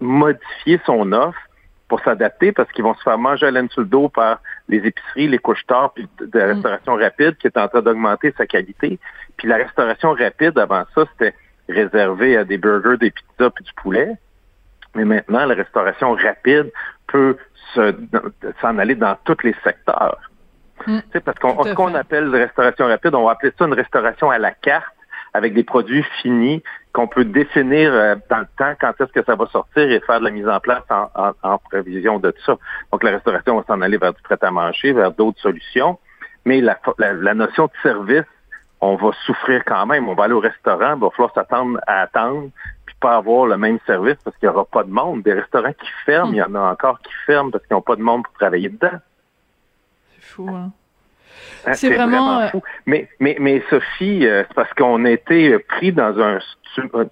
modifier 0.00 0.78
son 0.84 1.12
offre 1.12 1.40
pour 1.88 2.00
s'adapter 2.00 2.52
parce 2.52 2.70
qu'ils 2.72 2.84
vont 2.84 2.94
se 2.94 3.02
faire 3.02 3.18
manger 3.18 3.46
à 3.46 3.50
laine 3.50 3.68
sur 3.70 3.80
le 3.80 3.86
dos 3.86 4.08
par 4.08 4.40
les 4.68 4.78
épiceries, 4.78 5.28
les 5.28 5.38
couches-tard, 5.38 5.92
puis 5.94 6.08
de 6.20 6.38
la 6.38 6.46
mm. 6.46 6.52
restauration 6.52 6.94
rapide 6.96 7.36
qui 7.38 7.46
est 7.46 7.56
en 7.56 7.66
train 7.68 7.80
d'augmenter 7.80 8.32
sa 8.36 8.46
qualité. 8.46 8.98
Puis 9.36 9.48
la 9.48 9.56
restauration 9.56 10.12
rapide, 10.12 10.58
avant 10.58 10.84
ça, 10.94 11.04
c'était 11.12 11.34
réservé 11.68 12.36
à 12.36 12.44
des 12.44 12.58
burgers, 12.58 12.98
des 12.98 13.10
pizzas 13.10 13.50
puis 13.50 13.64
du 13.64 13.72
poulet. 13.74 14.12
Mais 14.94 15.04
maintenant, 15.04 15.44
la 15.46 15.54
restauration 15.54 16.12
rapide 16.12 16.70
peut 17.06 17.36
s'en 17.74 18.78
aller 18.78 18.94
dans 18.94 19.16
tous 19.24 19.42
les 19.42 19.54
secteurs. 19.64 20.18
Mm. 20.86 20.98
Parce 21.24 21.38
qu'on 21.38 21.64
ce 21.64 21.72
qu'on 21.72 21.94
appelle 21.94 22.34
restauration 22.34 22.86
rapide, 22.86 23.14
on 23.14 23.24
va 23.24 23.32
appeler 23.32 23.52
ça 23.58 23.64
une 23.64 23.74
restauration 23.74 24.30
à 24.30 24.38
la 24.38 24.52
carte 24.52 24.94
avec 25.34 25.54
des 25.54 25.64
produits 25.64 26.04
finis 26.22 26.62
qu'on 26.92 27.06
peut 27.06 27.24
définir 27.24 27.92
euh, 27.92 28.16
dans 28.30 28.38
le 28.38 28.46
temps 28.56 28.74
quand 28.80 28.92
est-ce 29.00 29.12
que 29.12 29.24
ça 29.24 29.34
va 29.34 29.46
sortir 29.46 29.90
et 29.90 30.00
faire 30.00 30.20
de 30.20 30.24
la 30.24 30.30
mise 30.30 30.48
en 30.48 30.60
place 30.60 30.82
en, 30.90 31.58
prévision 31.70 32.18
de 32.18 32.30
tout 32.30 32.42
ça. 32.44 32.56
Donc 32.92 33.02
la 33.02 33.10
restauration 33.12 33.56
va 33.56 33.64
s'en 33.66 33.80
aller 33.80 33.98
vers 33.98 34.14
du 34.14 34.22
prêt 34.22 34.38
à 34.40 34.50
manger, 34.50 34.92
vers 34.92 35.12
d'autres 35.12 35.40
solutions, 35.40 35.98
mais 36.44 36.60
la, 36.60 36.78
notion 37.34 37.66
de 37.66 37.72
service 37.82 38.24
on 38.80 38.94
va 38.94 39.10
souffrir 39.26 39.64
quand 39.64 39.86
même. 39.86 40.08
On 40.08 40.14
va 40.14 40.24
aller 40.24 40.34
au 40.34 40.40
restaurant, 40.40 40.94
il 40.94 41.00
va 41.00 41.10
falloir 41.10 41.34
s'attendre 41.34 41.80
à 41.88 42.02
attendre, 42.02 42.50
puis 42.86 42.94
pas 43.00 43.16
avoir 43.16 43.46
le 43.46 43.56
même 43.56 43.78
service 43.86 44.16
parce 44.24 44.36
qu'il 44.36 44.48
n'y 44.48 44.54
aura 44.54 44.64
pas 44.64 44.84
de 44.84 44.90
monde. 44.90 45.22
Des 45.22 45.32
restaurants 45.32 45.72
qui 45.72 45.88
ferment, 46.06 46.32
il 46.32 46.36
y 46.36 46.42
en 46.42 46.54
a 46.54 46.60
encore 46.60 47.00
qui 47.00 47.12
ferment 47.26 47.50
parce 47.50 47.66
qu'ils 47.66 47.74
n'ont 47.74 47.82
pas 47.82 47.96
de 47.96 48.02
monde 48.02 48.22
pour 48.22 48.32
travailler 48.34 48.68
dedans. 48.68 49.00
C'est 50.14 50.22
fou, 50.22 50.48
hein? 50.48 50.70
Hein, 51.66 51.74
C'est 51.74 51.90
vraiment, 51.90 52.40
euh, 52.40 52.48
fou. 52.48 52.62
Mais, 52.86 53.08
mais, 53.20 53.36
mais 53.40 53.62
Sophie, 53.70 54.26
euh, 54.26 54.44
c'est 54.48 54.54
parce 54.54 54.72
qu'on 54.74 55.04
a 55.04 55.10
été 55.10 55.58
pris 55.58 55.92
dans 55.92 56.18
un, 56.20 56.38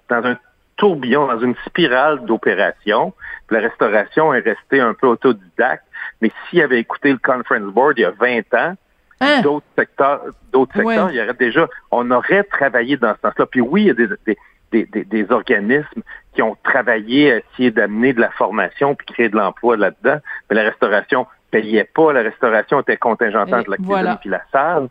dans 0.09 0.25
un 0.25 0.37
tourbillon, 0.77 1.27
dans 1.27 1.39
une 1.39 1.55
spirale 1.65 2.23
d'opérations. 2.25 3.13
La 3.49 3.59
restauration 3.59 4.33
est 4.33 4.39
restée 4.41 4.79
un 4.79 4.93
peu 4.93 5.07
autodidacte. 5.07 5.83
Mais 6.21 6.31
s'il 6.49 6.61
avait 6.61 6.79
écouté 6.79 7.11
le 7.11 7.17
Conference 7.17 7.71
Board 7.73 7.97
il 7.97 8.01
y 8.01 8.05
a 8.05 8.11
20 8.11 8.53
ans, 8.53 8.75
Hein? 9.19 9.41
d'autres 9.41 9.65
secteurs, 9.75 10.21
d'autres 10.53 10.73
secteurs, 10.75 11.05
Ouais. 11.07 11.13
il 11.13 11.17
y 11.17 11.21
aurait 11.23 11.33
déjà, 11.33 11.67
on 11.89 12.11
aurait 12.11 12.43
travaillé 12.43 12.97
dans 12.97 13.15
ce 13.15 13.21
sens-là. 13.21 13.47
Puis 13.47 13.61
oui, 13.61 13.81
il 13.81 13.87
y 13.87 13.89
a 13.89 13.93
des, 13.95 14.07
des, 14.27 14.37
des, 14.71 14.85
des, 14.85 15.03
des 15.05 15.31
organismes 15.31 16.03
qui 16.35 16.43
ont 16.43 16.55
travaillé 16.63 17.31
à 17.33 17.37
essayer 17.37 17.71
d'amener 17.71 18.13
de 18.13 18.21
la 18.21 18.29
formation 18.29 18.93
puis 18.93 19.07
créer 19.07 19.29
de 19.29 19.35
l'emploi 19.35 19.75
là-dedans, 19.75 20.19
mais 20.49 20.55
la 20.55 20.61
restauration 20.61 21.25
payait 21.51 21.83
pas, 21.85 22.13
la 22.13 22.21
restauration 22.21 22.79
était 22.81 22.97
contingentante 22.97 23.61
Et 23.61 23.65
de 23.65 23.71
la 23.71 23.77
cuisine 23.77 23.85
voilà. 23.91 24.15
puis 24.17 24.29
la 24.29 24.41
salle, 24.51 24.87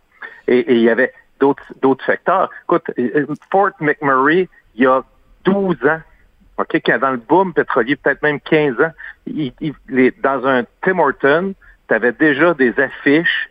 et, 0.48 0.72
il 0.74 0.80
y 0.82 0.90
avait 0.90 1.12
d'autres 1.40 1.64
d'autres 1.82 2.04
secteurs. 2.04 2.50
Écoute, 2.64 2.90
euh, 2.98 3.26
Fort 3.50 3.70
McMurray, 3.80 4.48
il 4.74 4.84
y 4.84 4.86
a 4.86 5.02
12 5.44 5.76
ans, 5.86 6.00
OK, 6.58 6.80
quand 6.84 6.98
dans 6.98 7.10
le 7.10 7.18
boom 7.18 7.52
pétrolier, 7.52 7.96
peut-être 7.96 8.22
même 8.22 8.40
15 8.40 8.80
ans, 8.80 8.92
il- 9.26 9.52
il- 9.60 9.74
les- 9.88 10.10
dans 10.12 10.46
un 10.46 10.64
Tim 10.82 10.98
Horton, 10.98 11.54
tu 11.88 11.94
avais 11.94 12.12
déjà 12.12 12.54
des 12.54 12.72
affiches 12.80 13.50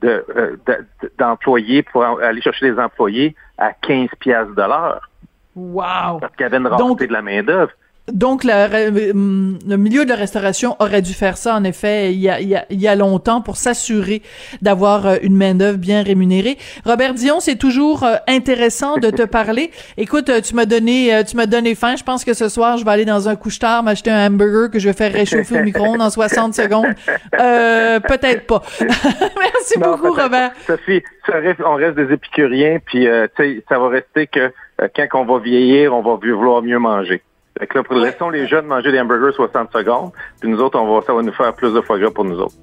de, 0.00 0.24
euh, 0.36 0.56
de- 0.66 1.10
d'employés 1.18 1.82
pour 1.82 2.04
en- 2.04 2.18
aller 2.18 2.40
chercher 2.40 2.70
des 2.70 2.78
employés 2.78 3.34
à 3.58 3.72
15 3.72 4.08
piastres 4.20 4.54
de 4.54 4.62
l'heure 4.62 5.10
Wow! 5.56 6.18
parce 6.20 6.32
qu'il 6.36 6.42
y 6.42 6.46
avait 6.46 6.58
une 6.58 6.66
rareté 6.66 7.06
de 7.06 7.12
la 7.12 7.22
main-d'œuvre. 7.22 7.72
Donc, 8.12 8.44
la- 8.44 8.68
hum, 9.14 9.58
le 9.66 9.76
milieu 9.78 10.04
de 10.04 10.10
la 10.10 10.16
restauration 10.16 10.76
aurait 10.78 11.00
dû 11.00 11.14
faire 11.14 11.38
ça, 11.38 11.54
en 11.54 11.64
effet, 11.64 12.12
il 12.12 12.20
y 12.20 12.28
a, 12.28 12.38
il 12.38 12.48
y 12.48 12.54
a, 12.54 12.66
il 12.68 12.78
y 12.78 12.86
a 12.86 12.94
longtemps 12.94 13.40
pour 13.40 13.56
s'assurer 13.56 14.20
d'avoir 14.60 15.06
euh, 15.06 15.16
une 15.22 15.34
main-d'œuvre 15.36 15.78
bien 15.78 16.02
rémunérée. 16.02 16.58
Robert 16.84 17.14
Dion, 17.14 17.40
c'est 17.40 17.56
toujours 17.56 18.04
euh, 18.04 18.16
intéressant 18.28 18.98
de 18.98 19.08
te 19.08 19.22
parler. 19.22 19.70
Écoute, 19.96 20.28
euh, 20.28 20.42
tu 20.42 20.54
m'as 20.54 20.66
donné, 20.66 21.14
euh, 21.14 21.22
tu 21.22 21.34
m'as 21.36 21.46
donné 21.46 21.74
faim. 21.74 21.94
Je 21.96 22.04
pense 22.04 22.26
que 22.26 22.34
ce 22.34 22.50
soir, 22.50 22.76
je 22.76 22.84
vais 22.84 22.90
aller 22.90 23.06
dans 23.06 23.26
un 23.30 23.36
couche-tard 23.36 23.82
m'acheter 23.82 24.10
un 24.10 24.26
hamburger 24.26 24.70
que 24.70 24.78
je 24.78 24.88
vais 24.88 24.94
faire 24.94 25.10
réchauffer 25.12 25.60
au 25.60 25.62
micro-ondes 25.64 26.02
en 26.02 26.10
60 26.10 26.52
secondes. 26.62 26.94
Euh, 27.40 28.00
peut-être 28.00 28.46
pas. 28.46 28.62
Merci 28.80 29.78
Non, 29.80 29.92
beaucoup, 29.92 30.12
Robert. 30.12 30.52
pas. 30.52 30.76
Sophie, 30.76 31.02
ça 31.26 31.38
reste- 31.38 31.62
on 31.64 31.76
reste 31.76 31.96
des 31.96 32.12
épicuriens, 32.12 32.78
puis 32.84 33.06
euh, 33.08 33.26
ça 33.66 33.78
va 33.78 33.88
rester 33.88 34.26
que 34.26 34.52
euh, 34.82 34.88
quand 34.94 35.20
on 35.22 35.24
va 35.24 35.38
vieillir, 35.38 35.94
on 35.94 36.02
va 36.02 36.16
vouloir 36.16 36.60
mieux 36.62 36.78
manger. 36.78 37.22
Fait 37.58 37.66
que 37.66 37.78
là, 37.78 37.84
pour- 37.84 37.96
laissons 37.96 38.30
les 38.30 38.46
jeunes 38.48 38.66
manger 38.66 38.90
des 38.92 39.00
hamburgers 39.00 39.32
60 39.34 39.70
secondes, 39.72 40.10
puis 40.40 40.48
nous 40.50 40.58
autres, 40.60 40.78
on 40.78 40.92
va, 40.98 41.06
ça 41.06 41.12
va 41.14 41.22
nous 41.22 41.32
faire 41.32 41.52
plus 41.54 41.72
de 41.72 41.80
foie 41.80 41.98
gras 41.98 42.10
pour 42.10 42.24
nous 42.24 42.38
autres. 42.40 42.54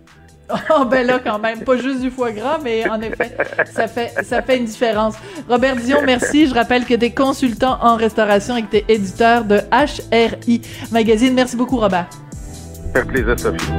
Oh 0.78 0.84
ben 0.84 1.08
là 1.08 1.18
quand 1.24 1.40
même, 1.40 1.62
pas 1.64 1.78
juste 1.78 2.02
du 2.02 2.12
foie 2.12 2.32
gras, 2.34 2.60
mais 2.62 2.90
en 2.90 3.00
effet, 3.00 3.38
ça 3.72 3.88
fait 3.88 4.12
ça 4.22 4.42
fait 4.42 4.58
une 4.58 4.66
différence. 4.66 5.16
Robert 5.48 5.78
Dion, 5.78 6.00
merci. 6.06 6.46
Je 6.48 6.54
rappelle 6.54 6.84
que 6.84 6.94
tu 6.94 7.06
es 7.06 7.12
consultant 7.14 7.78
en 7.82 7.96
restauration 7.96 8.58
et 8.58 8.64
que 8.64 8.72
tu 8.72 8.78
es 8.78 8.86
éditeur 8.90 9.46
de 9.46 9.60
HRI 9.72 10.62
Magazine. 10.92 11.34
Merci 11.34 11.56
beaucoup 11.56 11.78
Robert. 11.78 12.08
Ça 12.94 13.00
fait 13.02 13.08
plaisir, 13.08 13.40
Sophie. 13.40 13.72